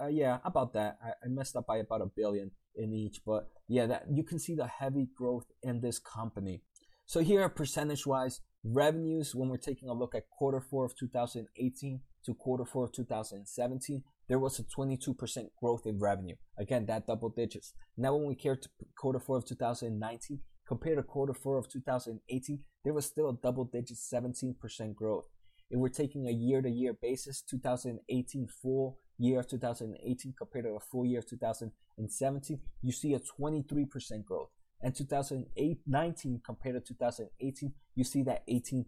uh, 0.00 0.06
yeah, 0.06 0.38
about 0.44 0.72
that. 0.74 0.98
I, 1.04 1.08
I 1.24 1.28
messed 1.28 1.56
up 1.56 1.66
by 1.66 1.78
about 1.78 2.02
a 2.02 2.06
billion 2.06 2.52
in 2.76 2.92
each, 2.92 3.20
but 3.26 3.48
yeah, 3.66 3.86
that 3.86 4.04
you 4.12 4.22
can 4.22 4.38
see 4.38 4.54
the 4.54 4.66
heavy 4.66 5.08
growth 5.16 5.46
in 5.62 5.80
this 5.80 5.98
company. 5.98 6.62
So 7.06 7.20
here, 7.20 7.48
percentage-wise, 7.48 8.40
revenues 8.62 9.34
when 9.34 9.48
we're 9.48 9.56
taking 9.56 9.88
a 9.88 9.94
look 9.94 10.14
at 10.14 10.28
quarter 10.30 10.60
four 10.60 10.84
of 10.84 10.96
2018 10.96 12.00
to 12.24 12.34
quarter 12.34 12.64
four 12.64 12.84
of 12.84 12.92
2017, 12.92 14.04
there 14.28 14.38
was 14.38 14.58
a 14.58 14.62
22% 14.62 15.48
growth 15.58 15.86
in 15.86 15.98
revenue. 15.98 16.36
Again, 16.58 16.86
that 16.86 17.06
double 17.06 17.30
digits. 17.30 17.72
Now, 17.96 18.14
when 18.14 18.26
we 18.28 18.34
care 18.34 18.56
to 18.56 18.68
quarter 18.96 19.18
four 19.18 19.38
of 19.38 19.46
2019 19.46 20.40
compared 20.68 20.98
to 20.98 21.02
quarter 21.02 21.32
four 21.32 21.56
of 21.56 21.68
2018, 21.68 22.60
there 22.84 22.92
was 22.92 23.06
still 23.06 23.30
a 23.30 23.36
double 23.42 23.64
digit 23.64 23.96
17% 23.96 24.94
growth. 24.94 25.24
If 25.70 25.78
we're 25.78 25.88
taking 25.88 26.28
a 26.28 26.32
year 26.32 26.60
to 26.62 26.68
year 26.68 26.92
basis, 27.00 27.42
2018 27.42 28.48
full 28.62 28.98
year 29.18 29.40
of 29.40 29.48
2018 29.48 30.34
compared 30.38 30.66
to 30.66 30.72
a 30.72 30.80
full 30.80 31.06
year 31.06 31.18
of 31.20 31.28
2017, 31.28 32.60
you 32.82 32.92
see 32.92 33.14
a 33.14 33.18
23% 33.18 34.24
growth. 34.24 34.50
And 34.80 34.94
2019 34.94 36.40
compared 36.44 36.74
to 36.76 36.94
2018, 36.94 37.72
you 37.96 38.04
see 38.04 38.22
that 38.22 38.46
18% 38.46 38.84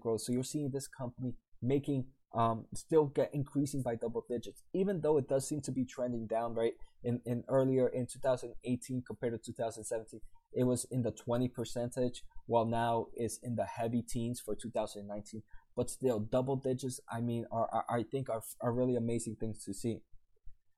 growth. 0.00 0.22
So 0.22 0.32
you're 0.32 0.42
seeing 0.42 0.70
this 0.70 0.88
company 0.88 1.34
making 1.60 2.06
um, 2.34 2.66
still 2.74 3.06
get 3.06 3.30
increasing 3.32 3.82
by 3.82 3.96
double 3.96 4.24
digits, 4.28 4.62
even 4.74 5.00
though 5.00 5.16
it 5.18 5.28
does 5.28 5.48
seem 5.48 5.60
to 5.62 5.72
be 5.72 5.84
trending 5.84 6.26
down, 6.26 6.54
right? 6.54 6.72
In, 7.04 7.20
in 7.24 7.44
earlier 7.48 7.88
in 7.88 8.06
2018 8.06 9.02
compared 9.06 9.32
to 9.32 9.38
2017, 9.38 10.20
it 10.56 10.64
was 10.64 10.84
in 10.90 11.02
the 11.02 11.12
20 11.12 11.48
percentage, 11.48 12.24
while 12.46 12.64
now 12.64 13.06
is 13.16 13.38
in 13.42 13.54
the 13.54 13.66
heavy 13.66 14.02
teens 14.02 14.40
for 14.40 14.56
2019 14.56 15.42
but 15.76 15.90
still 15.90 16.18
double 16.18 16.56
digits 16.56 17.00
i 17.12 17.20
mean 17.20 17.44
are, 17.52 17.68
are 17.70 17.84
i 17.90 18.02
think 18.02 18.30
are, 18.30 18.42
are 18.62 18.72
really 18.72 18.96
amazing 18.96 19.36
things 19.38 19.62
to 19.64 19.74
see. 19.74 20.00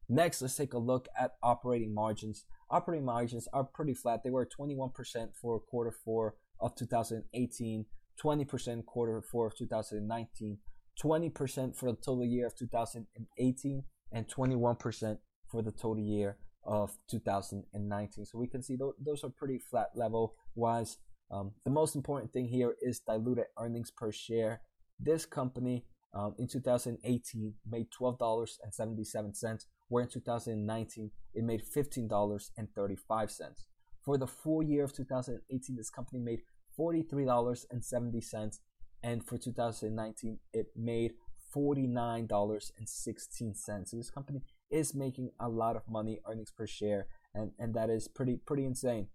Next 0.09 0.41
let's 0.43 0.57
take 0.57 0.73
a 0.73 0.79
look 0.79 1.07
at 1.19 1.33
operating 1.43 1.95
margins. 1.95 2.47
Operating 2.71 3.05
margins 3.05 3.47
are 3.53 3.65
pretty 3.65 3.95
flat. 3.95 4.23
They 4.25 4.31
were 4.31 4.47
21% 4.47 4.91
for 5.41 5.61
quarter 5.61 5.93
four 5.93 6.35
of 6.61 6.75
2018 6.75 7.87
20% 8.23 8.85
quarter 8.85 9.23
four 9.23 9.47
of 9.47 9.57
2019 9.57 10.59
20% 11.01 11.77
for 11.77 11.93
the 11.93 11.97
total 11.97 12.25
year 12.25 12.47
of 12.47 12.57
2018 12.57 13.85
and 14.11 14.27
21% 14.27 15.19
for 15.49 15.63
the 15.63 15.71
total 15.71 16.03
year 16.03 16.37
of 16.65 16.97
2019 17.11 18.25
so 18.25 18.39
we 18.39 18.47
can 18.47 18.63
see 18.63 18.77
th- 18.77 18.93
those 19.05 19.25
are 19.25 19.31
pretty 19.31 19.59
flat 19.59 19.89
level 19.95 20.35
wise 20.55 20.99
um, 21.31 21.53
the 21.65 21.71
most 21.71 21.95
important 21.95 22.33
thing 22.33 22.47
here 22.47 22.75
is 22.81 23.01
diluted 23.01 23.45
earnings 23.59 23.91
per 23.91 24.13
share 24.13 24.63
this 25.01 25.25
company 25.25 25.85
um, 26.15 26.35
in 26.39 26.49
2018 26.49 27.55
made 27.71 27.91
$12.77, 27.91 29.67
where 29.89 30.05
in 30.05 30.09
2019 30.09 31.11
it 31.35 31.45
made 31.45 31.63
$15.35. 31.65 33.65
For 34.03 34.19
the 34.19 34.27
full 34.27 34.63
year 34.63 34.85
of 34.85 34.95
2018, 34.95 35.77
this 35.77 35.91
company 35.91 36.21
made 36.21 36.41
$43.70, 36.79 38.59
and 39.03 39.25
for 39.25 39.39
2019 39.39 40.39
it 40.53 40.67
made 40.77 41.15
$49.16. 41.55 43.89
So 43.89 43.97
this 43.97 44.11
company 44.11 44.43
is 44.71 44.95
making 44.95 45.31
a 45.41 45.49
lot 45.49 45.77
of 45.77 45.89
money, 45.89 46.21
earnings 46.29 46.51
per 46.51 46.67
share, 46.67 47.07
and, 47.35 47.53
and 47.59 47.75
that 47.75 47.91
is 47.91 48.09
pretty 48.09 48.41
pretty 48.45 48.65
insane. 48.65 49.09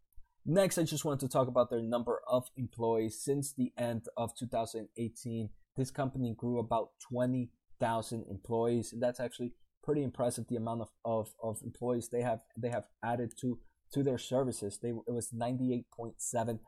Next, 0.46 0.78
I 0.78 0.84
just 0.84 1.06
wanted 1.06 1.22
to 1.22 1.30
talk 1.30 1.48
about 1.48 1.70
their 1.70 1.82
number 1.82 2.20
of 2.28 2.50
employees 2.58 3.20
since 3.24 3.54
the 3.54 3.72
end 3.78 4.08
of 4.18 4.36
2018 4.38 5.50
this 5.76 5.92
company 5.92 6.36
grew 6.38 6.60
about 6.60 6.90
20,000 7.10 8.26
employees. 8.30 8.94
And 8.94 9.02
that's 9.02 9.20
actually 9.20 9.54
pretty 9.84 10.04
impressive. 10.04 10.46
The 10.48 10.56
amount 10.56 10.82
of, 10.82 10.90
of, 11.04 11.34
of 11.42 11.62
employees 11.64 12.10
they 12.10 12.22
have 12.22 12.40
they 12.58 12.70
have 12.70 12.86
added 13.04 13.34
to 13.42 13.60
to 13.94 14.04
their 14.04 14.18
services. 14.18 14.80
They 14.82 14.90
it 14.90 15.14
was 15.14 15.32
98.7 15.32 16.60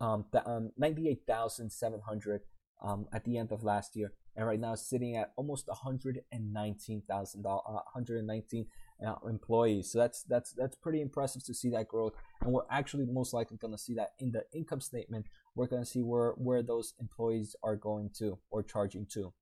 um, 0.00 0.24
um 0.46 0.70
98,700 0.76 2.42
um, 2.82 3.06
at 3.12 3.24
the 3.24 3.38
end 3.38 3.52
of 3.52 3.62
last 3.62 3.96
year, 3.96 4.12
and 4.36 4.46
right 4.46 4.60
now 4.60 4.74
sitting 4.74 5.16
at 5.16 5.32
almost 5.36 5.68
119,000 5.68 7.46
uh, 7.46 7.50
119 7.50 8.66
uh, 9.06 9.14
employees. 9.28 9.90
So 9.90 9.98
that's 9.98 10.22
that's 10.22 10.52
that's 10.52 10.76
pretty 10.76 11.00
impressive 11.00 11.44
to 11.44 11.54
see 11.54 11.70
that 11.70 11.88
growth, 11.88 12.14
and 12.40 12.52
we're 12.52 12.62
actually 12.70 13.06
most 13.06 13.32
likely 13.32 13.56
going 13.56 13.74
to 13.74 13.78
see 13.78 13.94
that 13.94 14.12
in 14.18 14.32
the 14.32 14.44
income 14.52 14.80
statement 14.80 15.26
we're 15.54 15.66
going 15.66 15.82
to 15.82 15.88
see 15.88 16.02
where, 16.02 16.32
where 16.32 16.62
those 16.62 16.94
employees 17.00 17.54
are 17.62 17.76
going 17.76 18.10
to 18.18 18.38
or 18.50 18.62
charging 18.62 19.06
to. 19.12 19.32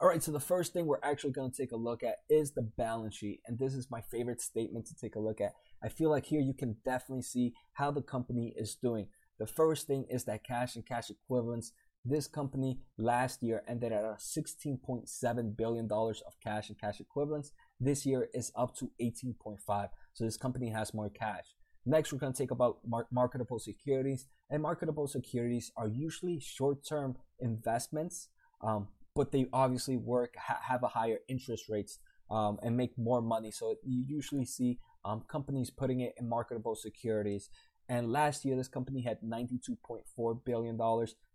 All 0.00 0.08
right, 0.08 0.22
so 0.22 0.32
the 0.32 0.40
first 0.40 0.72
thing 0.72 0.86
we're 0.86 0.98
actually 1.02 1.32
going 1.32 1.50
to 1.50 1.56
take 1.56 1.72
a 1.72 1.76
look 1.76 2.02
at 2.02 2.16
is 2.28 2.52
the 2.52 2.62
balance 2.62 3.14
sheet. 3.14 3.40
And 3.46 3.58
this 3.58 3.74
is 3.74 3.90
my 3.90 4.00
favorite 4.00 4.40
statement 4.40 4.86
to 4.86 4.94
take 4.94 5.14
a 5.14 5.20
look 5.20 5.40
at. 5.40 5.52
I 5.82 5.88
feel 5.88 6.10
like 6.10 6.26
here 6.26 6.40
you 6.40 6.54
can 6.54 6.76
definitely 6.84 7.22
see 7.22 7.54
how 7.74 7.90
the 7.90 8.02
company 8.02 8.52
is 8.56 8.74
doing. 8.74 9.08
The 9.38 9.46
first 9.46 9.86
thing 9.86 10.06
is 10.10 10.24
that 10.24 10.44
cash 10.44 10.74
and 10.74 10.86
cash 10.86 11.10
equivalents. 11.10 11.72
This 12.04 12.26
company 12.26 12.78
last 12.96 13.42
year 13.42 13.62
ended 13.68 13.92
at 13.92 14.04
a 14.04 14.16
$16.7 14.18 15.56
billion 15.56 15.88
of 15.90 16.40
cash 16.42 16.70
and 16.70 16.80
cash 16.80 16.98
equivalents. 16.98 17.52
This 17.78 18.06
year 18.06 18.28
is 18.32 18.50
up 18.56 18.74
to 18.76 18.90
18.5. 19.00 19.88
So 20.14 20.24
this 20.24 20.38
company 20.38 20.70
has 20.70 20.94
more 20.94 21.10
cash. 21.10 21.54
Next, 21.84 22.12
we're 22.12 22.18
going 22.18 22.32
to 22.32 22.38
take 22.38 22.50
about 22.50 22.78
mar- 22.86 23.06
marketable 23.10 23.58
securities. 23.58 24.26
And 24.48 24.62
marketable 24.62 25.08
securities 25.08 25.72
are 25.76 25.88
usually 25.88 26.40
short-term 26.40 27.16
investments, 27.38 28.28
um, 28.62 28.88
but 29.14 29.30
they 29.30 29.46
obviously 29.52 29.96
work 29.96 30.34
ha- 30.38 30.60
have 30.68 30.82
a 30.82 30.88
higher 30.88 31.18
interest 31.28 31.68
rates 31.68 31.98
um, 32.30 32.58
and 32.62 32.76
make 32.76 32.96
more 32.96 33.20
money. 33.20 33.50
So 33.50 33.74
you 33.84 34.04
usually 34.06 34.46
see 34.46 34.78
um, 35.04 35.22
companies 35.28 35.70
putting 35.70 36.00
it 36.00 36.14
in 36.18 36.28
marketable 36.28 36.76
securities. 36.76 37.50
And 37.88 38.10
last 38.10 38.44
year, 38.44 38.56
this 38.56 38.68
company 38.68 39.02
had 39.02 39.18
$92.4 39.20 40.44
billion. 40.44 40.78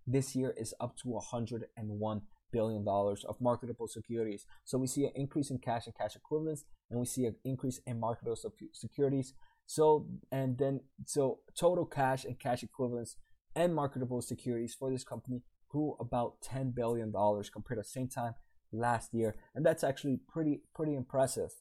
This 0.07 0.35
year 0.35 0.53
is 0.57 0.73
up 0.79 0.95
to 0.97 1.19
$101 1.33 2.21
billion 2.51 2.87
of 2.87 3.41
marketable 3.41 3.87
securities. 3.87 4.45
So 4.63 4.77
we 4.77 4.87
see 4.87 5.05
an 5.05 5.11
increase 5.15 5.49
in 5.49 5.57
cash 5.57 5.87
and 5.87 5.95
cash 5.95 6.15
equivalents, 6.15 6.65
and 6.89 6.99
we 6.99 7.05
see 7.05 7.25
an 7.25 7.35
increase 7.43 7.79
in 7.85 7.99
marketable 7.99 8.37
securities. 8.73 9.33
So 9.65 10.07
and 10.31 10.57
then 10.57 10.81
so 11.05 11.39
total 11.59 11.85
cash 11.85 12.23
and 12.23 12.39
cash 12.39 12.63
equivalents 12.63 13.17
and 13.55 13.73
marketable 13.73 14.21
securities 14.21 14.75
for 14.75 14.91
this 14.91 15.03
company 15.03 15.41
grew 15.69 15.95
about 15.99 16.41
10 16.43 16.71
billion 16.75 17.11
dollars 17.11 17.49
compared 17.49 17.79
to 17.81 17.83
same 17.83 18.07
time 18.07 18.35
last 18.71 19.13
year, 19.13 19.35
and 19.55 19.65
that's 19.65 19.83
actually 19.83 20.19
pretty 20.27 20.61
pretty 20.75 20.95
impressive. 20.95 21.51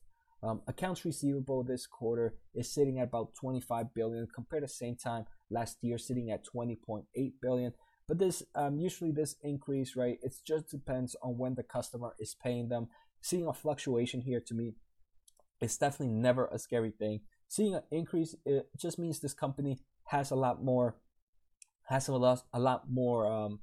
Um, 0.43 0.61
accounts 0.69 1.07
receivable 1.07 1.63
this 1.63 1.87
quarter 1.87 2.35
is 2.55 2.71
sitting 2.71 2.99
at 2.99 3.09
about 3.09 3.35
25 3.41 3.95
billion 3.95 4.27
compared 4.35 4.63
to 4.63 4.69
same 4.69 4.95
time 4.95 5.25
last 5.51 5.79
year, 5.81 5.97
sitting 5.97 6.31
at 6.31 6.45
20.8 6.45 7.05
billion. 7.41 7.73
But 8.07 8.19
this 8.19 8.43
um, 8.55 8.79
usually 8.79 9.13
this 9.13 9.37
increase, 9.43 9.97
right? 9.97 10.19
It 10.23 10.35
just 10.47 10.71
depends 10.71 11.17
on 11.23 11.39
when 11.39 11.55
the 11.55 11.63
customer 11.63 12.15
is 12.19 12.35
paying 12.35 12.69
them. 12.69 12.89
Seeing 13.21 13.47
a 13.47 13.55
fluctuation 13.55 14.21
here 14.21 14.41
to 14.47 14.55
me, 14.55 14.75
it's 15.61 15.79
definitely 15.79 16.15
never 16.15 16.47
a 16.47 16.59
scary 16.59 16.91
thing 16.91 17.21
seeing 17.55 17.75
an 17.75 17.83
increase 17.91 18.35
it 18.45 18.67
just 18.77 18.99
means 18.99 19.21
this 19.21 19.35
company 19.35 19.79
has 20.07 20.31
a 20.31 20.35
lot 20.35 20.63
more 20.63 20.97
has 21.85 22.09
a 22.09 22.13
lot 22.13 22.43
a 22.53 22.59
lot 22.59 22.91
more 22.91 23.27
um, 23.27 23.61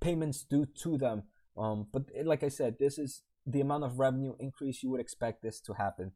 payments 0.00 0.44
due 0.44 0.66
to 0.82 0.98
them. 0.98 1.22
Um, 1.56 1.86
but 1.92 2.04
it, 2.14 2.26
like 2.26 2.42
I 2.42 2.48
said, 2.48 2.76
this 2.78 2.98
is 2.98 3.22
the 3.46 3.60
amount 3.60 3.84
of 3.84 3.98
revenue 3.98 4.34
increase 4.38 4.82
you 4.82 4.90
would 4.90 5.00
expect 5.00 5.42
this 5.42 5.60
to 5.62 5.74
happen. 5.74 6.12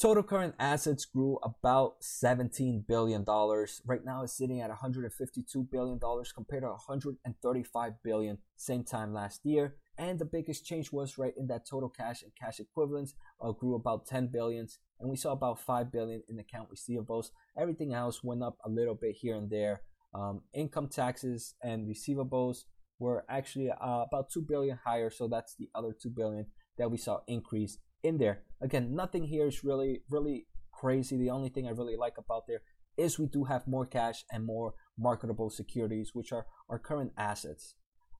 Total 0.00 0.22
current 0.22 0.54
assets 0.58 1.04
grew 1.04 1.38
about 1.42 2.00
$17 2.00 2.86
billion. 2.86 3.22
Right 3.22 4.02
now 4.02 4.22
it's 4.22 4.32
sitting 4.32 4.62
at 4.62 4.70
$152 4.70 5.70
billion 5.70 6.00
compared 6.34 6.62
to 6.62 6.68
135 6.68 7.92
billion 8.02 8.38
same 8.56 8.82
time 8.82 9.12
last 9.12 9.40
year. 9.44 9.74
And 9.98 10.18
the 10.18 10.24
biggest 10.24 10.64
change 10.64 10.90
was 10.90 11.18
right 11.18 11.34
in 11.36 11.48
that 11.48 11.68
total 11.68 11.90
cash 11.90 12.22
and 12.22 12.32
cash 12.34 12.60
equivalents 12.60 13.12
uh, 13.42 13.52
grew 13.52 13.74
about 13.74 14.06
10 14.06 14.28
billions, 14.28 14.78
and 14.98 15.10
we 15.10 15.18
saw 15.18 15.32
about 15.32 15.60
5 15.60 15.92
billion 15.92 16.22
in 16.30 16.38
account 16.38 16.70
receivables. 16.70 17.26
Everything 17.58 17.92
else 17.92 18.24
went 18.24 18.42
up 18.42 18.56
a 18.64 18.70
little 18.70 18.94
bit 18.94 19.16
here 19.20 19.36
and 19.36 19.50
there. 19.50 19.82
Um, 20.14 20.40
income 20.54 20.88
taxes 20.88 21.56
and 21.62 21.86
receivables 21.86 22.60
were 22.98 23.26
actually 23.28 23.68
uh, 23.68 24.04
about 24.10 24.30
2 24.32 24.46
billion 24.48 24.78
higher. 24.82 25.10
So 25.10 25.28
that's 25.28 25.56
the 25.56 25.68
other 25.74 25.92
2 25.92 26.08
billion 26.08 26.46
that 26.78 26.90
we 26.90 26.96
saw 26.96 27.18
increase 27.26 27.76
in 28.02 28.18
there. 28.18 28.42
Again, 28.60 28.94
nothing 28.94 29.24
here 29.24 29.46
is 29.46 29.64
really, 29.64 30.02
really 30.10 30.46
crazy. 30.72 31.16
The 31.16 31.30
only 31.30 31.48
thing 31.48 31.66
I 31.66 31.70
really 31.70 31.96
like 31.96 32.18
about 32.18 32.46
there 32.46 32.62
is 32.96 33.18
we 33.18 33.26
do 33.26 33.44
have 33.44 33.66
more 33.66 33.86
cash 33.86 34.24
and 34.30 34.44
more 34.44 34.74
marketable 34.98 35.50
securities, 35.50 36.10
which 36.12 36.32
are 36.32 36.46
our 36.68 36.78
current 36.78 37.12
assets. 37.16 37.74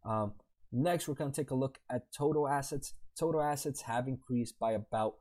Um, 0.05 0.33
next, 0.73 1.09
we're 1.09 1.15
going 1.15 1.33
to 1.33 1.41
take 1.41 1.51
a 1.51 1.55
look 1.55 1.79
at 1.91 2.13
total 2.17 2.49
assets. 2.49 2.95
Total 3.19 3.43
assets 3.43 3.83
have 3.83 4.09
increased 4.09 4.59
by 4.59 4.73
about 4.73 5.15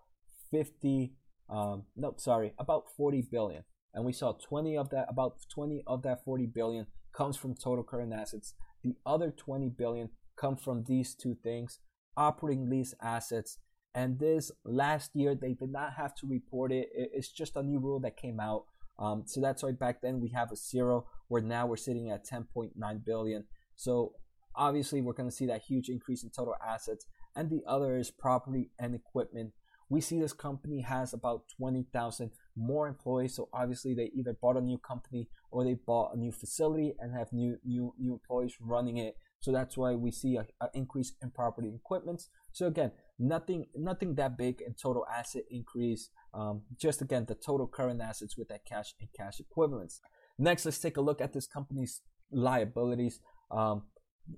50, 0.52 1.14
um, 1.50 1.84
no, 1.96 2.14
sorry, 2.18 2.54
about 2.58 2.86
40 2.96 3.28
billion. 3.32 3.64
And 3.94 4.06
we 4.06 4.14
saw 4.14 4.34
20 4.34 4.78
of 4.78 4.90
that, 4.92 5.08
about 5.10 5.38
20 5.54 5.84
of 5.88 6.04
that 6.04 6.24
40 6.24 6.46
billion 6.46 6.88
comes 7.14 7.36
from 7.36 7.56
total 7.56 7.84
current 7.84 8.14
assets. 8.14 8.54
The 8.84 8.96
other 9.06 9.32
20 9.32 9.70
billion 9.70 10.10
come 10.38 10.56
from 10.56 10.86
these 10.88 11.16
two 11.16 11.36
things 11.44 11.80
operating 12.16 12.70
lease 12.70 12.94
assets. 13.02 13.58
And 13.96 14.20
this 14.20 14.52
last 14.64 15.12
year, 15.16 15.36
they 15.36 15.54
did 15.54 15.72
not 15.72 15.94
have 15.94 16.14
to 16.16 16.28
report 16.28 16.72
it. 16.72 16.90
It's 16.94 17.30
just 17.30 17.56
a 17.56 17.64
new 17.64 17.80
rule 17.80 18.00
that 18.02 18.18
came 18.18 18.40
out. 18.40 18.66
Um, 19.00 19.24
so 19.26 19.42
that's 19.42 19.64
why 19.64 19.72
back 19.72 20.02
then 20.02 20.20
we 20.20 20.30
have 20.30 20.52
a 20.52 20.56
zero, 20.56 21.08
where 21.28 21.42
now 21.42 21.66
we're 21.66 21.78
sitting 21.78 22.10
at 22.10 22.26
10.9 22.26 23.06
billion. 23.06 23.46
So 23.76 24.14
obviously, 24.56 25.02
we're 25.02 25.14
going 25.14 25.30
to 25.30 25.36
see 25.36 25.48
that 25.48 25.64
huge 25.64 25.90
increase 25.90 26.24
in 26.24 26.30
total 26.30 26.56
assets. 26.66 27.06
And 27.36 27.50
the 27.50 27.64
other 27.66 27.98
is 27.98 28.12
property 28.12 28.72
and 28.78 28.94
equipment. 28.94 29.54
We 29.90 30.02
see 30.02 30.20
this 30.20 30.34
company 30.34 30.82
has 30.82 31.14
about 31.14 31.44
20,000 31.58 32.32
more 32.56 32.88
employees. 32.88 33.36
So 33.36 33.50
obviously, 33.54 33.96
they 33.96 34.12
either 34.14 34.34
bought 34.40 34.58
a 34.58 34.62
new 34.62 34.78
company 34.78 35.30
or 35.50 35.64
they 35.64 35.74
bought 35.74 36.14
a 36.14 36.20
new 36.20 36.32
facility 36.32 36.94
and 37.00 37.16
have 37.16 37.34
new 37.34 37.58
new 37.66 37.94
new 37.98 38.14
employees 38.14 38.56
running 38.60 38.98
it. 38.98 39.16
So 39.42 39.52
that's 39.52 39.78
why 39.78 39.96
we 39.96 40.12
see 40.12 40.36
an 40.36 40.48
increase 40.74 41.14
in 41.22 41.32
property 41.32 41.72
equipment. 41.74 42.24
So 42.52 42.68
again, 42.68 42.92
nothing 43.18 43.68
nothing 43.76 44.16
that 44.16 44.38
big 44.38 44.62
in 44.62 44.74
total 44.74 45.06
asset 45.08 45.44
increase. 45.50 46.10
Um, 46.34 46.64
just 46.78 47.02
again, 47.02 47.26
the 47.28 47.36
total 47.36 47.68
current 47.68 48.02
assets 48.02 48.38
with 48.38 48.50
that 48.50 48.66
cash 48.66 48.94
and 49.00 49.10
cash 49.16 49.40
equivalents. 49.40 50.02
Next, 50.38 50.66
let's 50.66 50.80
take 50.80 50.98
a 50.98 51.02
look 51.02 51.22
at 51.22 51.34
this 51.34 51.48
company's 51.48 52.02
liabilities. 52.32 53.20
Um, 53.52 53.84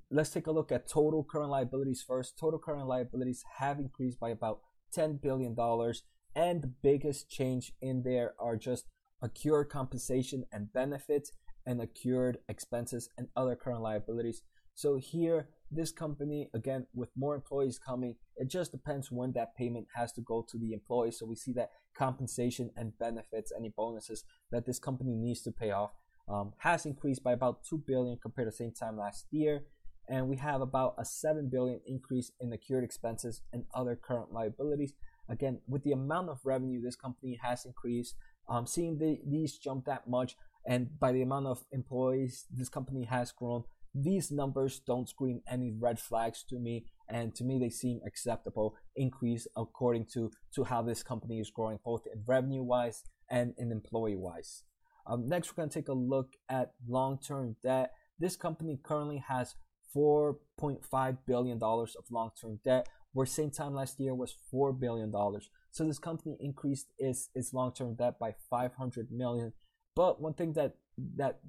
let's 0.09 0.29
take 0.29 0.47
a 0.47 0.51
look 0.51 0.71
at 0.71 0.87
total 0.87 1.23
current 1.23 1.49
liabilities 1.49 2.03
first. 2.05 2.37
Total 2.39 2.59
current 2.59 2.87
liabilities 2.87 3.43
have 3.57 3.79
increased 3.79 4.19
by 4.19 4.29
about 4.29 4.61
$10 4.95 5.21
billion. 5.21 5.55
And 6.35 6.61
the 6.61 6.71
biggest 6.81 7.29
change 7.29 7.73
in 7.81 8.03
there 8.03 8.33
are 8.39 8.55
just 8.55 8.85
accrued 9.21 9.69
compensation 9.69 10.45
and 10.51 10.71
benefits 10.73 11.31
and 11.65 11.81
accrued 11.81 12.39
expenses 12.49 13.09
and 13.17 13.27
other 13.35 13.55
current 13.55 13.81
liabilities. 13.81 14.41
So 14.81 14.95
here, 14.95 15.47
this 15.69 15.91
company, 15.91 16.49
again, 16.55 16.87
with 16.95 17.09
more 17.15 17.35
employees 17.35 17.77
coming, 17.77 18.15
it 18.35 18.49
just 18.49 18.71
depends 18.71 19.11
when 19.11 19.31
that 19.33 19.55
payment 19.55 19.85
has 19.93 20.11
to 20.13 20.21
go 20.21 20.43
to 20.49 20.57
the 20.57 20.73
employee. 20.73 21.11
So 21.11 21.27
we 21.27 21.35
see 21.35 21.53
that 21.53 21.69
compensation 21.93 22.71
and 22.75 22.97
benefits, 22.97 23.53
any 23.55 23.69
bonuses 23.69 24.23
that 24.51 24.65
this 24.65 24.79
company 24.79 25.13
needs 25.13 25.43
to 25.43 25.51
pay 25.51 25.69
off, 25.69 25.91
um, 26.27 26.53
has 26.57 26.87
increased 26.87 27.23
by 27.23 27.33
about 27.33 27.63
2 27.63 27.83
billion 27.85 28.17
compared 28.17 28.47
to 28.47 28.49
the 28.49 28.57
same 28.57 28.71
time 28.71 28.97
last 28.97 29.27
year. 29.29 29.65
And 30.09 30.27
we 30.27 30.37
have 30.37 30.61
about 30.61 30.95
a 30.97 31.05
7 31.05 31.47
billion 31.51 31.81
increase 31.85 32.31
in 32.39 32.51
accrued 32.51 32.83
expenses 32.83 33.43
and 33.53 33.65
other 33.75 33.95
current 33.95 34.33
liabilities. 34.33 34.93
Again, 35.29 35.59
with 35.67 35.83
the 35.83 35.91
amount 35.91 36.29
of 36.29 36.39
revenue 36.43 36.81
this 36.81 36.95
company 36.95 37.37
has 37.39 37.65
increased, 37.65 38.15
um, 38.49 38.65
seeing 38.65 38.97
the, 38.97 39.19
these 39.27 39.59
jump 39.59 39.85
that 39.85 40.09
much, 40.09 40.37
and 40.65 40.99
by 40.99 41.11
the 41.11 41.21
amount 41.21 41.45
of 41.45 41.65
employees 41.71 42.45
this 42.51 42.67
company 42.67 43.03
has 43.03 43.31
grown, 43.31 43.63
these 43.93 44.31
numbers 44.31 44.79
don't 44.79 45.09
scream 45.09 45.41
any 45.47 45.71
red 45.77 45.99
flags 45.99 46.43
to 46.49 46.59
me, 46.59 46.85
and 47.09 47.35
to 47.35 47.43
me 47.43 47.59
they 47.59 47.69
seem 47.69 47.99
acceptable 48.05 48.75
increase 48.95 49.47
according 49.57 50.05
to 50.13 50.31
to 50.55 50.63
how 50.63 50.81
this 50.81 51.03
company 51.03 51.39
is 51.39 51.49
growing, 51.49 51.79
both 51.83 52.05
in 52.13 52.23
revenue 52.25 52.63
wise 52.63 53.03
and 53.29 53.53
in 53.57 53.71
employee 53.71 54.15
wise. 54.15 54.63
Um, 55.07 55.27
next, 55.27 55.49
we're 55.51 55.61
going 55.61 55.69
to 55.69 55.79
take 55.79 55.89
a 55.89 55.93
look 55.93 56.35
at 56.49 56.73
long 56.87 57.19
term 57.19 57.55
debt. 57.63 57.91
This 58.19 58.35
company 58.35 58.79
currently 58.81 59.23
has 59.27 59.55
4.5 59.95 61.17
billion 61.25 61.59
dollars 61.59 61.95
of 61.95 62.05
long 62.11 62.31
term 62.39 62.59
debt, 62.63 62.87
where 63.13 63.25
same 63.25 63.51
time 63.51 63.73
last 63.73 63.99
year 63.99 64.15
was 64.15 64.35
4 64.51 64.73
billion 64.73 65.11
dollars. 65.11 65.49
So 65.71 65.85
this 65.85 65.99
company 65.99 66.37
increased 66.39 66.87
its 66.97 67.29
its 67.35 67.53
long 67.53 67.73
term 67.73 67.95
debt 67.95 68.19
by 68.19 68.35
500 68.49 69.11
million. 69.11 69.53
But 69.95 70.21
one 70.21 70.33
thing 70.33 70.53
that 70.53 70.75
that 71.17 71.39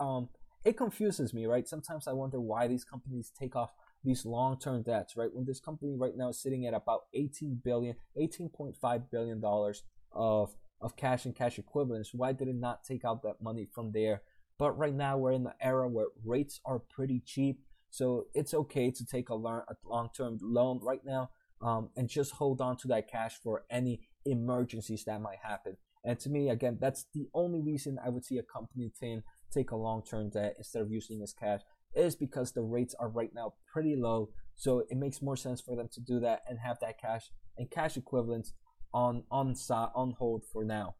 um 0.00 0.28
it 0.64 0.76
confuses 0.76 1.34
me, 1.34 1.46
right? 1.46 1.68
Sometimes 1.68 2.08
I 2.08 2.12
wonder 2.12 2.40
why 2.40 2.66
these 2.66 2.84
companies 2.84 3.30
take 3.38 3.54
off 3.54 3.70
these 4.02 4.24
long-term 4.24 4.82
debts, 4.82 5.16
right? 5.16 5.32
When 5.32 5.44
this 5.44 5.60
company 5.60 5.94
right 5.96 6.16
now 6.16 6.30
is 6.30 6.40
sitting 6.40 6.66
at 6.66 6.74
about 6.74 7.02
18 7.14 7.60
billion, 7.64 7.96
18.5 8.18 9.10
billion 9.10 9.40
dollars 9.40 9.82
of 10.12 10.54
of 10.80 10.96
cash 10.96 11.24
and 11.24 11.34
cash 11.34 11.58
equivalents, 11.58 12.12
why 12.12 12.32
did 12.32 12.48
it 12.48 12.56
not 12.56 12.84
take 12.84 13.04
out 13.04 13.22
that 13.22 13.40
money 13.40 13.66
from 13.74 13.92
there? 13.92 14.22
But 14.58 14.76
right 14.76 14.94
now 14.94 15.16
we're 15.16 15.32
in 15.32 15.44
the 15.44 15.54
era 15.60 15.88
where 15.88 16.08
rates 16.24 16.60
are 16.64 16.78
pretty 16.78 17.22
cheap, 17.24 17.60
so 17.90 18.26
it's 18.34 18.52
okay 18.52 18.90
to 18.90 19.06
take 19.06 19.30
a, 19.30 19.34
long-term 19.34 20.38
loan 20.42 20.80
right 20.82 21.04
now 21.04 21.30
um, 21.62 21.90
and 21.96 22.08
just 22.08 22.32
hold 22.32 22.60
on 22.60 22.76
to 22.78 22.88
that 22.88 23.10
cash 23.10 23.34
for 23.42 23.64
any 23.70 24.00
emergencies 24.26 25.04
that 25.04 25.20
might 25.20 25.38
happen. 25.42 25.76
And 26.04 26.18
to 26.20 26.28
me, 26.28 26.50
again, 26.50 26.78
that's 26.80 27.06
the 27.14 27.26
only 27.34 27.60
reason 27.60 27.98
I 28.04 28.10
would 28.10 28.24
see 28.24 28.38
a 28.38 28.42
company 28.42 28.90
saying 28.94 29.22
take 29.52 29.70
a 29.70 29.76
long-term 29.76 30.30
debt 30.30 30.54
instead 30.58 30.82
of 30.82 30.90
using 30.90 31.22
as 31.22 31.32
cash 31.32 31.60
is 31.94 32.14
because 32.14 32.52
the 32.52 32.62
rates 32.62 32.94
are 32.98 33.08
right 33.08 33.30
now 33.34 33.54
pretty 33.72 33.96
low. 33.96 34.30
So 34.56 34.84
it 34.90 34.96
makes 34.96 35.22
more 35.22 35.36
sense 35.36 35.60
for 35.60 35.76
them 35.76 35.88
to 35.92 36.00
do 36.00 36.20
that 36.20 36.42
and 36.48 36.58
have 36.58 36.78
that 36.80 37.00
cash 37.00 37.30
and 37.56 37.70
cash 37.70 37.96
equivalents 37.96 38.52
on 38.92 39.24
on 39.30 39.54
on 39.70 40.14
hold 40.18 40.44
for 40.52 40.64
now. 40.64 40.96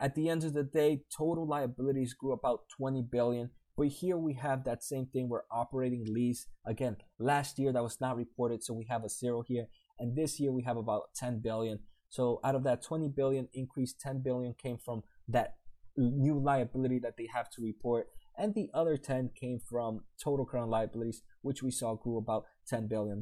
At 0.00 0.14
the 0.14 0.28
end 0.28 0.44
of 0.44 0.52
the 0.52 0.64
day, 0.64 1.02
total 1.16 1.46
liabilities 1.46 2.14
grew 2.14 2.32
about 2.32 2.62
20 2.76 3.02
billion. 3.10 3.50
But 3.76 3.88
here 3.88 4.16
we 4.16 4.34
have 4.34 4.64
that 4.64 4.84
same 4.84 5.06
thing 5.06 5.28
where 5.28 5.44
operating 5.50 6.04
lease 6.08 6.46
again 6.64 6.96
last 7.18 7.58
year 7.58 7.72
that 7.72 7.82
was 7.82 8.00
not 8.00 8.16
reported, 8.16 8.62
so 8.62 8.72
we 8.72 8.86
have 8.88 9.02
a 9.04 9.08
zero 9.08 9.42
here, 9.46 9.66
and 9.98 10.16
this 10.16 10.38
year 10.38 10.52
we 10.52 10.62
have 10.62 10.76
about 10.76 11.14
10 11.16 11.40
billion. 11.40 11.80
So 12.14 12.38
out 12.44 12.54
of 12.54 12.62
that 12.62 12.80
20 12.80 13.08
billion 13.08 13.48
increase, 13.52 13.92
10 13.92 14.20
billion 14.20 14.54
came 14.54 14.78
from 14.78 15.02
that 15.26 15.56
new 15.96 16.38
liability 16.38 17.00
that 17.00 17.16
they 17.16 17.28
have 17.34 17.50
to 17.50 17.60
report. 17.60 18.06
And 18.38 18.54
the 18.54 18.70
other 18.72 18.96
10 18.96 19.30
came 19.34 19.58
from 19.58 20.02
total 20.22 20.46
current 20.46 20.70
liabilities, 20.70 21.22
which 21.42 21.60
we 21.60 21.72
saw 21.72 21.96
grew 21.96 22.16
about 22.16 22.44
$10 22.70 22.88
billion. 22.88 23.20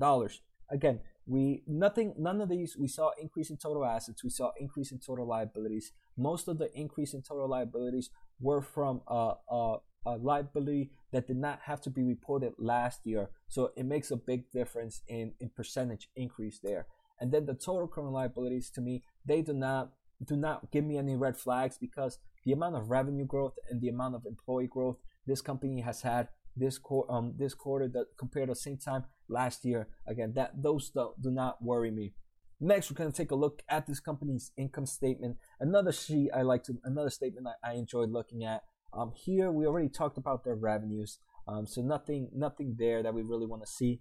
Again, 0.71 1.01
we 1.25 1.63
nothing 1.67 2.13
none 2.19 2.43
of 2.43 2.51
these 2.51 2.77
we 2.77 2.89
saw 2.89 3.13
increase 3.19 3.49
in 3.49 3.57
total 3.57 3.85
assets 3.85 4.25
we 4.25 4.29
saw 4.31 4.51
increase 4.59 4.91
in 4.91 4.99
total 4.99 5.25
liabilities 5.25 5.93
most 6.17 6.49
of 6.49 6.59
the 6.59 6.69
increase 6.77 7.15
in 7.15 7.23
total 7.23 7.49
liabilities 7.49 8.11
were 8.41 8.61
from 8.61 9.03
a, 9.07 9.35
a, 9.49 9.77
a, 10.05 10.17
liability 10.17 10.91
that 11.13 11.29
did 11.29 11.37
not 11.37 11.61
have 11.67 11.81
to 11.81 11.91
be 11.91 12.03
reported 12.03 12.53
last 12.59 13.03
year 13.05 13.31
so 13.47 13.71
it 13.77 13.85
makes 13.85 14.11
a 14.11 14.17
big 14.17 14.51
difference 14.51 15.03
in 15.07 15.33
in 15.39 15.49
percentage 15.49 16.09
increase 16.17 16.59
there 16.61 16.89
and 17.23 17.33
then 17.33 17.47
the 17.47 17.55
total 17.55 17.89
current 17.89 18.13
liabilities 18.13 18.69
to 18.69 18.83
me 18.83 19.03
they 19.25 19.41
do 19.41 19.55
not 19.55 19.93
do 20.27 20.37
not 20.37 20.71
give 20.71 20.85
me 20.85 20.99
any 20.99 21.17
red 21.17 21.37
flags 21.37 21.79
because 21.79 22.19
the 22.45 22.53
amount 22.53 22.77
of 22.77 22.91
revenue 22.91 23.25
growth 23.25 23.55
and 23.71 23.81
the 23.81 23.89
amount 23.89 24.15
of 24.15 24.27
employee 24.27 24.67
growth 24.67 24.97
this 25.27 25.41
company 25.41 25.81
has 25.81 26.03
had 26.03 26.29
this 26.57 26.79
quarter, 26.79 27.11
um, 27.13 27.35
this 27.39 27.55
quarter 27.55 27.89
that 27.89 28.07
compared 28.19 28.49
to 28.49 28.53
the 28.53 28.57
same 28.57 28.77
time 28.77 29.05
last 29.29 29.65
year. 29.65 29.89
Again, 30.07 30.33
that 30.35 30.63
those 30.63 30.91
do, 30.91 31.13
do 31.21 31.31
not 31.31 31.63
worry 31.63 31.91
me. 31.91 32.15
Next, 32.61 32.91
we're 32.91 32.97
going 32.97 33.11
to 33.11 33.17
take 33.17 33.31
a 33.31 33.37
look 33.37 33.63
at 33.69 33.87
this 33.87 34.01
company's 34.01 34.53
income 34.57 34.87
statement. 34.87 35.37
Another 35.59 35.93
sheet 35.93 36.31
I 36.35 36.43
like 36.43 36.63
to, 36.65 36.75
another 36.85 37.11
statement 37.11 37.47
I, 37.65 37.71
I 37.71 37.75
enjoyed 37.75 38.11
looking 38.11 38.45
at. 38.45 38.63
Um, 38.93 39.13
here 39.17 39.51
we 39.51 39.67
already 39.67 39.89
talked 39.89 40.19
about 40.19 40.45
their 40.45 40.55
revenues, 40.55 41.19
um, 41.49 41.67
so 41.67 41.81
nothing, 41.81 42.29
nothing 42.35 42.77
there 42.79 43.03
that 43.03 43.15
we 43.15 43.23
really 43.23 43.47
want 43.47 43.63
to 43.63 43.69
see. 43.69 44.01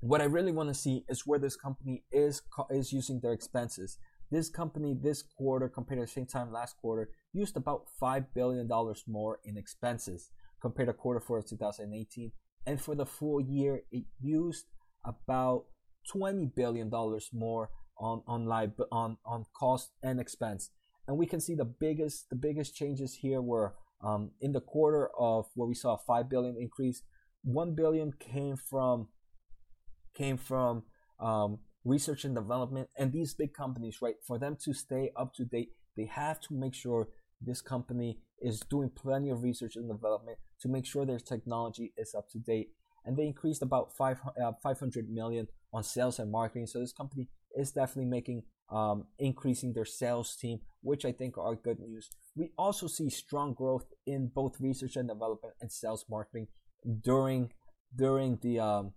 What 0.00 0.20
I 0.20 0.24
really 0.24 0.52
want 0.52 0.68
to 0.68 0.74
see 0.74 1.04
is 1.08 1.26
where 1.26 1.38
this 1.38 1.56
company 1.56 2.04
is 2.12 2.42
is 2.70 2.92
using 2.92 3.20
their 3.20 3.32
expenses. 3.32 3.98
This 4.30 4.48
company 4.48 4.94
this 5.00 5.22
quarter 5.22 5.68
compared 5.68 6.00
to 6.00 6.06
the 6.06 6.10
same 6.10 6.26
time 6.26 6.52
last 6.52 6.76
quarter 6.76 7.10
used 7.32 7.56
about 7.56 7.84
$5 8.02 8.26
billion 8.34 8.68
more 9.06 9.38
in 9.44 9.56
expenses 9.56 10.30
compared 10.60 10.88
to 10.88 10.92
quarter 10.92 11.20
four 11.20 11.38
of 11.38 11.46
2018. 11.46 12.32
And 12.66 12.80
for 12.80 12.96
the 12.96 13.06
full 13.06 13.40
year, 13.40 13.82
it 13.92 14.04
used 14.20 14.66
about 15.04 15.66
$20 16.12 16.54
billion 16.54 16.90
more 17.32 17.70
on, 17.98 18.22
on, 18.26 18.48
li- 18.48 18.84
on, 18.90 19.16
on 19.24 19.46
cost 19.56 19.92
and 20.02 20.20
expense. 20.20 20.70
And 21.06 21.16
we 21.16 21.26
can 21.26 21.40
see 21.40 21.54
the 21.54 21.64
biggest, 21.64 22.28
the 22.30 22.36
biggest 22.36 22.74
changes 22.74 23.14
here 23.14 23.40
were 23.40 23.74
um, 24.02 24.32
in 24.40 24.52
the 24.52 24.60
quarter 24.60 25.08
of 25.18 25.46
where 25.54 25.68
we 25.68 25.74
saw 25.74 25.94
a 25.94 25.98
5 25.98 26.28
billion 26.28 26.56
increase, 26.60 27.02
1 27.44 27.76
billion 27.76 28.12
came 28.12 28.56
from, 28.56 29.08
came 30.16 30.36
from 30.36 30.84
um, 31.20 31.58
research 31.84 32.24
and 32.24 32.34
development. 32.34 32.88
And 32.96 33.12
these 33.12 33.34
big 33.34 33.54
companies, 33.54 33.98
right, 34.02 34.16
for 34.26 34.38
them 34.38 34.56
to 34.64 34.72
stay 34.72 35.10
up 35.16 35.34
to 35.34 35.44
date, 35.44 35.70
they 35.96 36.06
have 36.06 36.40
to 36.42 36.54
make 36.54 36.74
sure 36.74 37.08
this 37.40 37.60
company 37.60 38.18
is 38.40 38.60
doing 38.60 38.90
plenty 38.90 39.30
of 39.30 39.42
research 39.42 39.76
and 39.76 39.88
development 39.88 40.38
to 40.60 40.68
make 40.68 40.86
sure 40.86 41.04
their 41.04 41.18
technology 41.18 41.92
is 41.96 42.14
up 42.14 42.28
to 42.30 42.38
date. 42.38 42.70
and 43.06 43.16
they 43.16 43.26
increased 43.26 43.62
about 43.62 43.96
five, 43.96 44.20
uh, 44.42 44.52
500 44.60 45.08
million 45.08 45.46
on 45.72 45.84
sales 45.84 46.18
and 46.18 46.30
marketing. 46.30 46.66
So 46.66 46.80
this 46.80 46.92
company 46.92 47.28
is 47.54 47.70
definitely 47.70 48.10
making 48.10 48.42
um, 48.68 49.04
increasing 49.18 49.72
their 49.72 49.84
sales 49.84 50.34
team, 50.34 50.58
which 50.82 51.04
I 51.04 51.12
think 51.12 51.38
are 51.38 51.54
good 51.54 51.78
news. 51.78 52.10
We 52.34 52.50
also 52.58 52.88
see 52.88 53.08
strong 53.10 53.54
growth 53.54 53.86
in 54.06 54.30
both 54.34 54.60
research 54.60 54.96
and 54.96 55.08
development 55.08 55.54
and 55.60 55.70
sales 55.70 56.04
marketing 56.10 56.48
during 57.00 57.52
during 57.94 58.38
the 58.42 58.58
um, 58.58 58.92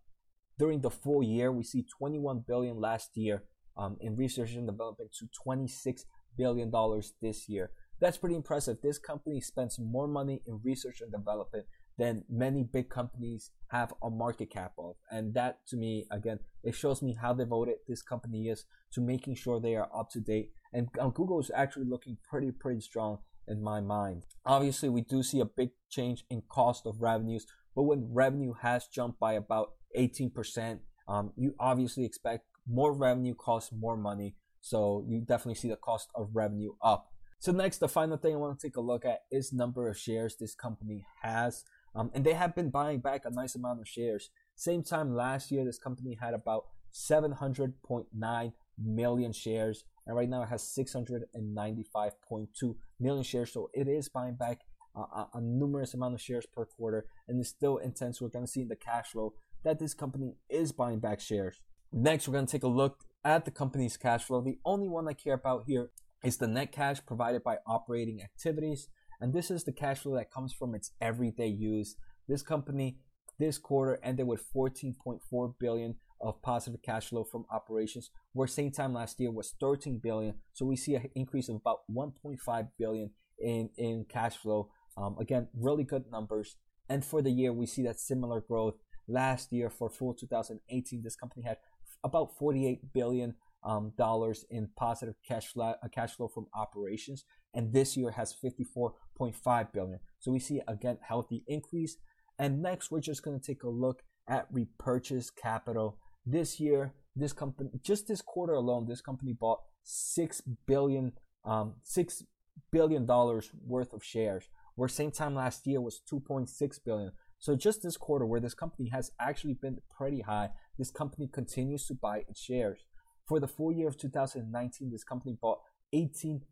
during 0.59 0.81
the 0.81 0.91
full 0.91 1.23
year. 1.23 1.51
We 1.51 1.63
see 1.63 1.85
21 1.97 2.43
billion 2.45 2.79
last 2.79 3.15
year 3.15 3.43
um, 3.77 3.97
in 4.01 4.15
research 4.15 4.53
and 4.53 4.67
development 4.67 5.11
to 5.19 5.27
26 5.43 6.05
billion 6.37 6.69
dollars 6.69 7.13
this 7.21 7.49
year. 7.49 7.71
That's 7.99 8.17
pretty 8.17 8.35
impressive. 8.35 8.77
This 8.81 8.99
company 8.99 9.41
spends 9.41 9.79
more 9.79 10.07
money 10.07 10.41
in 10.45 10.59
research 10.63 11.01
and 11.01 11.11
development 11.11 11.65
than 11.97 12.23
many 12.29 12.63
big 12.63 12.89
companies 12.89 13.51
have 13.71 13.93
a 14.01 14.09
market 14.09 14.49
cap 14.49 14.71
of. 14.77 14.95
And 15.11 15.33
that 15.33 15.67
to 15.67 15.75
me, 15.75 16.05
again, 16.11 16.39
it 16.63 16.75
shows 16.75 17.01
me 17.01 17.17
how 17.21 17.33
devoted 17.33 17.75
this 17.87 18.01
company 18.01 18.47
is 18.47 18.65
to 18.93 19.01
making 19.01 19.35
sure 19.35 19.59
they 19.59 19.75
are 19.75 19.89
up 19.93 20.09
to 20.11 20.21
date. 20.21 20.51
And 20.71 20.87
um, 20.99 21.11
Google 21.11 21.39
is 21.39 21.51
actually 21.53 21.85
looking 21.85 22.17
pretty, 22.27 22.51
pretty 22.51 22.79
strong 22.79 23.19
in 23.49 23.61
my 23.61 23.81
mind. 23.81 24.25
Obviously, 24.45 24.89
we 24.89 25.01
do 25.01 25.23
see 25.23 25.39
a 25.39 25.45
big 25.45 25.71
change 25.89 26.23
in 26.29 26.43
cost 26.49 26.85
of 26.85 27.01
revenues, 27.01 27.45
but 27.75 27.83
when 27.83 28.13
revenue 28.13 28.53
has 28.61 28.87
jumped 28.87 29.19
by 29.19 29.33
about 29.33 29.73
18%, 29.97 30.79
um, 31.07 31.33
you 31.35 31.55
obviously 31.59 32.05
expect 32.05 32.45
more 32.67 32.93
revenue 32.93 33.33
costs 33.33 33.71
more 33.71 33.97
money. 33.97 34.35
So 34.61 35.03
you 35.07 35.21
definitely 35.21 35.55
see 35.55 35.69
the 35.69 35.75
cost 35.75 36.09
of 36.15 36.29
revenue 36.33 36.73
up. 36.81 37.11
So 37.39 37.51
next, 37.51 37.77
the 37.77 37.87
final 37.87 38.17
thing 38.17 38.33
I 38.33 38.37
want 38.37 38.59
to 38.59 38.67
take 38.67 38.75
a 38.75 38.81
look 38.81 39.05
at 39.05 39.23
is 39.31 39.53
number 39.53 39.87
of 39.87 39.97
shares 39.97 40.35
this 40.35 40.53
company 40.53 41.05
has. 41.21 41.63
Um, 41.95 42.11
and 42.13 42.25
they 42.25 42.33
have 42.33 42.53
been 42.53 42.69
buying 42.69 42.99
back 42.99 43.23
a 43.25 43.31
nice 43.31 43.55
amount 43.55 43.79
of 43.79 43.87
shares. 43.87 44.29
Same 44.55 44.83
time 44.83 45.15
last 45.15 45.49
year, 45.49 45.63
this 45.63 45.79
company 45.79 46.17
had 46.21 46.33
about 46.33 46.65
700.9 46.93 48.53
million 48.77 49.31
shares, 49.33 49.85
and 50.09 50.17
right 50.17 50.27
now 50.27 50.41
it 50.41 50.49
has 50.49 50.63
695.2 50.63 52.75
million 52.99 53.23
shares. 53.23 53.53
So 53.53 53.69
it 53.75 53.87
is 53.87 54.09
buying 54.09 54.33
back 54.33 54.61
a, 54.95 55.27
a 55.35 55.39
numerous 55.39 55.93
amount 55.93 56.15
of 56.15 56.21
shares 56.21 56.47
per 56.51 56.65
quarter, 56.65 57.05
and 57.27 57.39
it's 57.39 57.49
still 57.49 57.77
intense. 57.77 58.19
We're 58.19 58.29
going 58.29 58.45
to 58.45 58.51
see 58.51 58.63
in 58.63 58.69
the 58.69 58.75
cash 58.75 59.11
flow 59.11 59.35
that 59.63 59.77
this 59.77 59.93
company 59.93 60.37
is 60.49 60.71
buying 60.71 60.99
back 60.99 61.19
shares. 61.19 61.61
Next, 61.93 62.27
we're 62.27 62.33
going 62.33 62.47
to 62.47 62.51
take 62.51 62.63
a 62.63 62.67
look 62.67 63.03
at 63.23 63.45
the 63.45 63.51
company's 63.51 63.97
cash 63.97 64.23
flow. 64.23 64.41
The 64.41 64.57
only 64.65 64.87
one 64.87 65.07
I 65.07 65.13
care 65.13 65.35
about 65.35 65.65
here 65.67 65.91
is 66.23 66.37
the 66.37 66.47
net 66.47 66.71
cash 66.71 67.05
provided 67.05 67.43
by 67.43 67.57
operating 67.67 68.23
activities. 68.23 68.87
And 69.21 69.31
this 69.31 69.51
is 69.51 69.63
the 69.63 69.71
cash 69.71 69.99
flow 69.99 70.15
that 70.15 70.31
comes 70.31 70.53
from 70.53 70.73
its 70.73 70.89
everyday 70.99 71.49
use. 71.49 71.95
This 72.27 72.41
company 72.41 72.97
this 73.37 73.59
quarter 73.59 73.99
ended 74.03 74.25
with 74.25 74.43
14.4 74.53 75.53
billion 75.59 75.95
of 76.21 76.41
positive 76.41 76.81
cash 76.81 77.09
flow 77.09 77.23
from 77.23 77.45
operations, 77.51 78.11
where 78.33 78.47
same 78.47 78.71
time 78.71 78.93
last 78.93 79.19
year 79.19 79.31
was 79.31 79.53
13 79.59 79.99
billion. 79.99 80.35
So 80.53 80.65
we 80.65 80.75
see 80.75 80.95
an 80.95 81.09
increase 81.15 81.49
of 81.49 81.55
about 81.55 81.79
1.5 81.91 82.67
billion 82.77 83.11
in 83.39 83.69
in 83.77 84.05
cash 84.09 84.37
flow. 84.37 84.69
Um, 84.97 85.15
again, 85.19 85.47
really 85.53 85.83
good 85.83 86.11
numbers. 86.11 86.57
And 86.89 87.05
for 87.05 87.21
the 87.21 87.31
year, 87.31 87.53
we 87.53 87.67
see 87.67 87.83
that 87.83 87.99
similar 87.99 88.41
growth. 88.41 88.75
Last 89.07 89.53
year, 89.53 89.69
for 89.69 89.89
full 89.89 90.13
2018, 90.13 91.03
this 91.03 91.15
company 91.15 91.43
had 91.43 91.57
about 92.03 92.37
48 92.37 92.93
billion 92.93 93.35
um, 93.63 93.91
dollars 93.97 94.45
in 94.49 94.69
positive 94.75 95.15
cash 95.27 95.47
flow, 95.47 95.75
uh, 95.83 95.87
cash 95.93 96.15
flow 96.15 96.27
from 96.27 96.47
operations, 96.53 97.25
and 97.53 97.73
this 97.73 97.97
year 97.97 98.11
has 98.11 98.33
54.5 98.33 99.73
billion. 99.73 99.99
So 100.19 100.31
we 100.31 100.39
see 100.39 100.61
again 100.67 100.97
healthy 101.01 101.43
increase. 101.47 101.97
And 102.37 102.61
next, 102.61 102.89
we're 102.89 103.01
just 103.01 103.23
going 103.23 103.39
to 103.39 103.45
take 103.45 103.63
a 103.63 103.69
look 103.69 104.01
at 104.27 104.47
repurchase 104.51 105.29
capital. 105.29 105.97
This 106.31 106.59
year, 106.59 106.93
this 107.15 107.33
company, 107.33 107.71
just 107.81 108.07
this 108.07 108.21
quarter 108.21 108.53
alone, 108.53 108.85
this 108.87 109.01
company 109.01 109.33
bought 109.33 109.61
six 109.83 110.41
billion, 110.67 111.13
um, 111.43 111.73
six 111.83 112.23
billion 112.71 113.07
dollars 113.07 113.49
worth 113.65 113.93
of 113.93 114.03
shares. 114.03 114.47
Where 114.75 114.87
same 114.87 115.11
time 115.11 115.33
last 115.33 115.65
year 115.65 115.81
was 115.81 116.01
2.6 116.09 116.79
billion. 116.85 117.11
So 117.39 117.55
just 117.55 117.81
this 117.81 117.97
quarter, 117.97 118.27
where 118.27 118.39
this 118.39 118.53
company 118.53 118.89
has 118.89 119.11
actually 119.19 119.55
been 119.55 119.79
pretty 119.89 120.21
high, 120.21 120.51
this 120.77 120.91
company 120.91 121.27
continues 121.27 121.87
to 121.87 121.95
buy 121.95 122.19
its 122.29 122.39
shares. 122.39 122.85
For 123.27 123.39
the 123.39 123.47
full 123.47 123.71
year 123.71 123.87
of 123.87 123.97
2019, 123.97 124.91
this 124.91 125.03
company 125.03 125.35
bought 125.41 125.61
18 125.93 126.43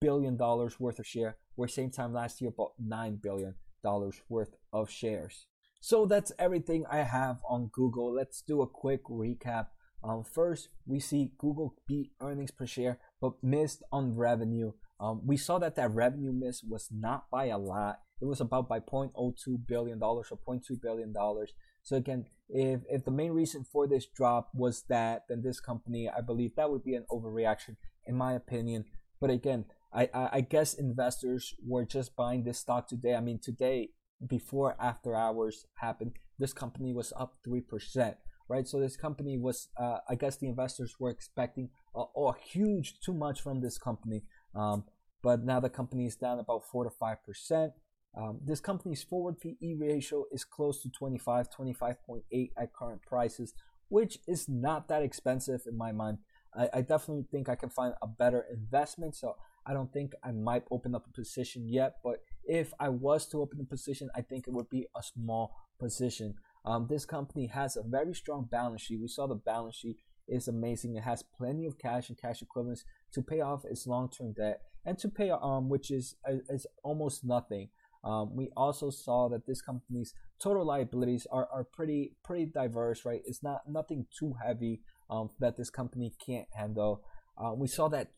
billion 0.00 0.36
dollars 0.38 0.80
worth 0.80 0.98
of 0.98 1.06
share, 1.06 1.36
where 1.56 1.68
same 1.68 1.90
time 1.90 2.14
last 2.14 2.40
year 2.40 2.50
bought 2.50 2.72
nine 2.78 3.20
billion 3.22 3.54
dollars 3.82 4.22
worth 4.30 4.54
of 4.72 4.90
shares. 4.90 5.46
So 5.86 6.04
that's 6.04 6.32
everything 6.36 6.84
I 6.90 7.04
have 7.04 7.38
on 7.48 7.70
Google. 7.72 8.12
Let's 8.12 8.42
do 8.42 8.60
a 8.60 8.66
quick 8.66 9.04
recap. 9.04 9.66
Um, 10.02 10.24
first, 10.24 10.68
we 10.84 10.98
see 10.98 11.30
Google 11.38 11.76
beat 11.86 12.10
earnings 12.20 12.50
per 12.50 12.66
share, 12.66 12.98
but 13.20 13.34
missed 13.40 13.84
on 13.92 14.16
revenue. 14.16 14.72
Um, 14.98 15.20
we 15.24 15.36
saw 15.36 15.60
that 15.60 15.76
that 15.76 15.94
revenue 15.94 16.32
miss 16.32 16.64
was 16.64 16.88
not 16.90 17.30
by 17.30 17.44
a 17.44 17.56
lot. 17.56 18.00
It 18.20 18.24
was 18.24 18.40
about 18.40 18.68
by 18.68 18.80
0.02 18.80 19.64
billion 19.68 20.00
dollars 20.00 20.32
or 20.32 20.38
0.2 20.38 20.82
billion 20.82 21.12
dollars. 21.12 21.52
So 21.84 21.94
again, 21.94 22.24
if 22.48 22.80
if 22.90 23.04
the 23.04 23.12
main 23.12 23.30
reason 23.30 23.62
for 23.62 23.86
this 23.86 24.06
drop 24.06 24.48
was 24.54 24.82
that, 24.88 25.26
then 25.28 25.42
this 25.42 25.60
company, 25.60 26.10
I 26.10 26.20
believe 26.20 26.56
that 26.56 26.68
would 26.68 26.82
be 26.82 26.96
an 26.96 27.06
overreaction, 27.12 27.76
in 28.04 28.16
my 28.16 28.32
opinion. 28.32 28.86
But 29.20 29.30
again, 29.30 29.66
I, 29.92 30.10
I, 30.12 30.28
I 30.32 30.40
guess 30.40 30.74
investors 30.74 31.54
were 31.64 31.84
just 31.84 32.16
buying 32.16 32.42
this 32.42 32.58
stock 32.58 32.88
today. 32.88 33.14
I 33.14 33.20
mean, 33.20 33.38
today 33.38 33.90
before 34.26 34.76
after 34.80 35.14
hours 35.14 35.66
happened, 35.74 36.12
this 36.38 36.52
company 36.52 36.92
was 36.92 37.12
up 37.16 37.34
three 37.44 37.60
percent, 37.60 38.16
right? 38.48 38.66
So 38.66 38.80
this 38.80 38.96
company 38.96 39.38
was, 39.38 39.68
uh, 39.76 39.98
I 40.08 40.14
guess 40.14 40.36
the 40.36 40.48
investors 40.48 40.96
were 40.98 41.10
expecting 41.10 41.70
a, 41.94 42.04
a 42.16 42.32
huge 42.38 43.00
too 43.00 43.14
much 43.14 43.40
from 43.40 43.60
this 43.60 43.78
company, 43.78 44.24
um, 44.54 44.84
but 45.22 45.44
now 45.44 45.60
the 45.60 45.70
company 45.70 46.06
is 46.06 46.16
down 46.16 46.38
about 46.38 46.64
four 46.64 46.84
to 46.84 46.90
five 46.90 47.24
percent. 47.24 47.72
Um, 48.16 48.40
this 48.42 48.60
company's 48.60 49.02
forward 49.02 49.40
PE 49.40 49.74
ratio 49.78 50.24
is 50.32 50.42
close 50.42 50.80
to 50.82 50.88
25, 50.88 51.48
25.8 51.50 52.50
at 52.56 52.72
current 52.72 53.02
prices, 53.02 53.52
which 53.88 54.18
is 54.26 54.48
not 54.48 54.88
that 54.88 55.02
expensive 55.02 55.60
in 55.66 55.76
my 55.76 55.92
mind. 55.92 56.18
I, 56.56 56.68
I, 56.72 56.80
definitely 56.80 57.26
think 57.30 57.50
I 57.50 57.56
can 57.56 57.68
find 57.68 57.92
a 58.00 58.06
better 58.06 58.46
investment. 58.50 59.16
So 59.16 59.36
I 59.66 59.74
don't 59.74 59.92
think 59.92 60.12
I 60.24 60.32
might 60.32 60.64
open 60.70 60.94
up 60.94 61.06
a 61.06 61.12
position 61.12 61.68
yet. 61.68 61.96
But 62.02 62.22
if 62.46 62.72
I 62.78 62.88
was 62.88 63.26
to 63.28 63.40
open 63.40 63.60
a 63.60 63.64
position, 63.64 64.08
I 64.14 64.22
think 64.22 64.46
it 64.46 64.52
would 64.52 64.70
be 64.70 64.86
a 64.96 65.02
small 65.02 65.54
position. 65.78 66.34
Um, 66.64 66.86
this 66.88 67.04
company 67.04 67.46
has 67.46 67.76
a 67.76 67.82
very 67.82 68.14
strong 68.14 68.48
balance 68.50 68.82
sheet. 68.82 69.00
We 69.00 69.08
saw 69.08 69.26
the 69.26 69.34
balance 69.34 69.76
sheet 69.76 69.98
is 70.28 70.48
amazing. 70.48 70.96
It 70.96 71.04
has 71.04 71.22
plenty 71.22 71.66
of 71.66 71.78
cash 71.78 72.08
and 72.08 72.20
cash 72.20 72.42
equivalents 72.42 72.84
to 73.12 73.22
pay 73.22 73.40
off 73.40 73.64
its 73.64 73.86
long-term 73.86 74.32
debt 74.32 74.62
and 74.84 74.98
to 74.98 75.08
pay 75.08 75.30
um, 75.30 75.68
which 75.68 75.90
is 75.90 76.16
is 76.48 76.66
almost 76.82 77.24
nothing. 77.24 77.68
Um, 78.04 78.36
we 78.36 78.50
also 78.56 78.90
saw 78.90 79.28
that 79.30 79.46
this 79.46 79.60
company's 79.60 80.14
total 80.40 80.64
liabilities 80.64 81.26
are, 81.30 81.48
are 81.52 81.64
pretty 81.64 82.12
pretty 82.24 82.46
diverse, 82.46 83.04
right? 83.04 83.22
It's 83.24 83.42
not 83.42 83.62
nothing 83.68 84.06
too 84.16 84.34
heavy 84.44 84.80
um, 85.10 85.30
that 85.40 85.56
this 85.56 85.70
company 85.70 86.12
can't 86.24 86.46
handle. 86.52 87.02
Uh, 87.38 87.52
we 87.54 87.68
saw 87.68 87.88
that 87.88 88.12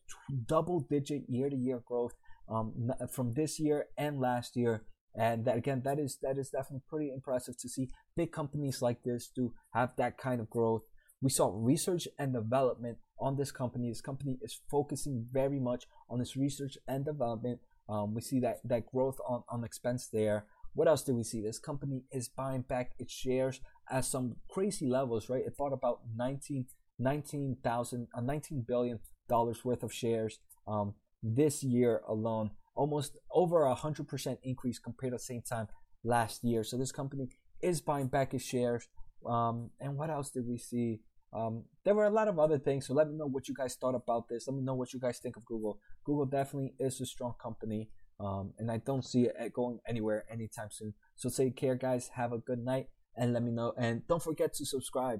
double 0.47 0.81
digit 0.81 1.23
year 1.29 1.51
to 1.51 1.57
year 1.57 1.83
growth 1.87 2.13
um, 2.51 2.91
from 3.11 3.35
this 3.35 3.59
year 3.59 3.87
and 3.97 4.21
last 4.21 4.57
year, 4.57 4.85
and 5.15 5.45
that 5.45 5.57
again 5.57 5.83
that 5.85 5.99
is 5.99 6.19
that 6.23 6.39
is 6.39 6.51
definitely 6.51 6.83
pretty 6.89 7.11
impressive 7.11 7.57
to 7.59 7.69
see 7.69 7.89
big 8.17 8.33
companies 8.33 8.83
like 8.83 9.03
this 9.03 9.29
to 9.37 9.53
have 9.75 9.91
that 9.97 10.19
kind 10.19 10.41
of 10.41 10.51
growth. 10.51 10.83
We 11.21 11.31
saw 11.31 11.51
research 11.53 12.07
and 12.19 12.33
development 12.33 12.99
on 13.19 13.37
this 13.37 13.51
company. 13.51 13.89
This 13.89 14.01
company 14.01 14.39
is 14.41 14.61
focusing 14.71 15.27
very 15.33 15.59
much 15.59 15.85
on 16.09 16.21
its 16.21 16.37
research 16.37 16.79
and 16.87 17.05
development 17.05 17.59
um, 17.89 18.15
we 18.15 18.21
see 18.21 18.41
that 18.41 18.61
that 18.65 18.87
growth 18.87 19.19
on, 19.27 19.43
on 19.49 19.65
expense 19.65 20.09
there. 20.13 20.47
What 20.75 20.89
else 20.89 21.03
do 21.03 21.15
we 21.15 21.25
see? 21.25 21.41
This 21.41 21.59
company 21.59 22.05
is 22.13 22.29
buying 22.29 22.63
back 22.63 22.93
its 22.99 23.13
shares 23.13 23.61
at 23.91 24.05
some 24.05 24.37
crazy 24.51 24.87
levels, 24.87 25.29
right? 25.29 25.45
It 25.45 25.57
bought 25.57 25.73
about 25.73 26.01
19, 26.15 26.67
19,000, 26.99 28.09
uh, 28.15 28.21
19 28.21 28.65
billion 28.69 29.01
dollars 29.29 29.65
worth 29.65 29.83
of 29.83 29.93
shares 29.93 30.39
um, 30.67 30.95
this 31.23 31.63
year 31.63 32.03
alone, 32.09 32.51
almost 32.75 33.17
over 33.33 33.65
a 33.65 33.75
hundred 33.75 34.09
percent 34.09 34.39
increase 34.43 34.79
compared 34.79 35.13
to 35.13 35.17
the 35.17 35.23
same 35.23 35.43
time 35.43 35.69
last 36.05 36.45
year. 36.45 36.65
So 36.65 36.77
this 36.77 36.93
company 36.93 37.29
is 37.61 37.81
buying 37.81 38.09
back 38.09 38.35
its 38.35 38.45
shares. 38.45 38.89
Um, 39.27 39.71
and 39.81 39.97
what 39.97 40.11
else 40.11 40.31
did 40.31 40.47
we 40.47 40.59
see? 40.59 41.01
Um, 41.33 41.65
there 41.85 41.95
were 41.95 42.07
a 42.07 42.11
lot 42.11 42.29
of 42.29 42.39
other 42.39 42.59
things, 42.59 42.87
so 42.87 42.95
let 42.95 43.09
me 43.09 43.17
know 43.17 43.27
what 43.27 43.49
you 43.49 43.55
guys 43.55 43.75
thought 43.75 43.95
about 43.95 44.29
this. 44.29 44.47
Let 44.47 44.57
me 44.57 44.63
know 44.63 44.75
what 44.75 44.93
you 44.93 45.01
guys 45.01 45.19
think 45.19 45.37
of 45.37 45.45
Google. 45.45 45.79
Google 46.05 46.25
definitely 46.25 46.75
is 46.79 47.01
a 47.01 47.07
strong 47.07 47.35
company, 47.43 47.91
um, 48.21 48.53
and 48.59 48.71
I 48.71 48.79
don't 48.79 49.05
see 49.05 49.25
it 49.25 49.53
going 49.53 49.81
anywhere 49.87 50.25
anytime 50.31 50.69
soon. 50.71 50.95
So 51.17 51.29
take 51.29 51.57
care, 51.57 51.75
guys. 51.75 52.11
Have 52.15 52.33
a 52.33 52.39
good 52.39 52.65
night, 52.65 52.87
and 53.17 53.35
let 53.35 53.43
me 53.43 53.51
know. 53.51 53.75
And 53.77 54.07
don't 54.07 54.23
forget 54.23 54.55
to 54.55 54.65
subscribe. 54.65 55.17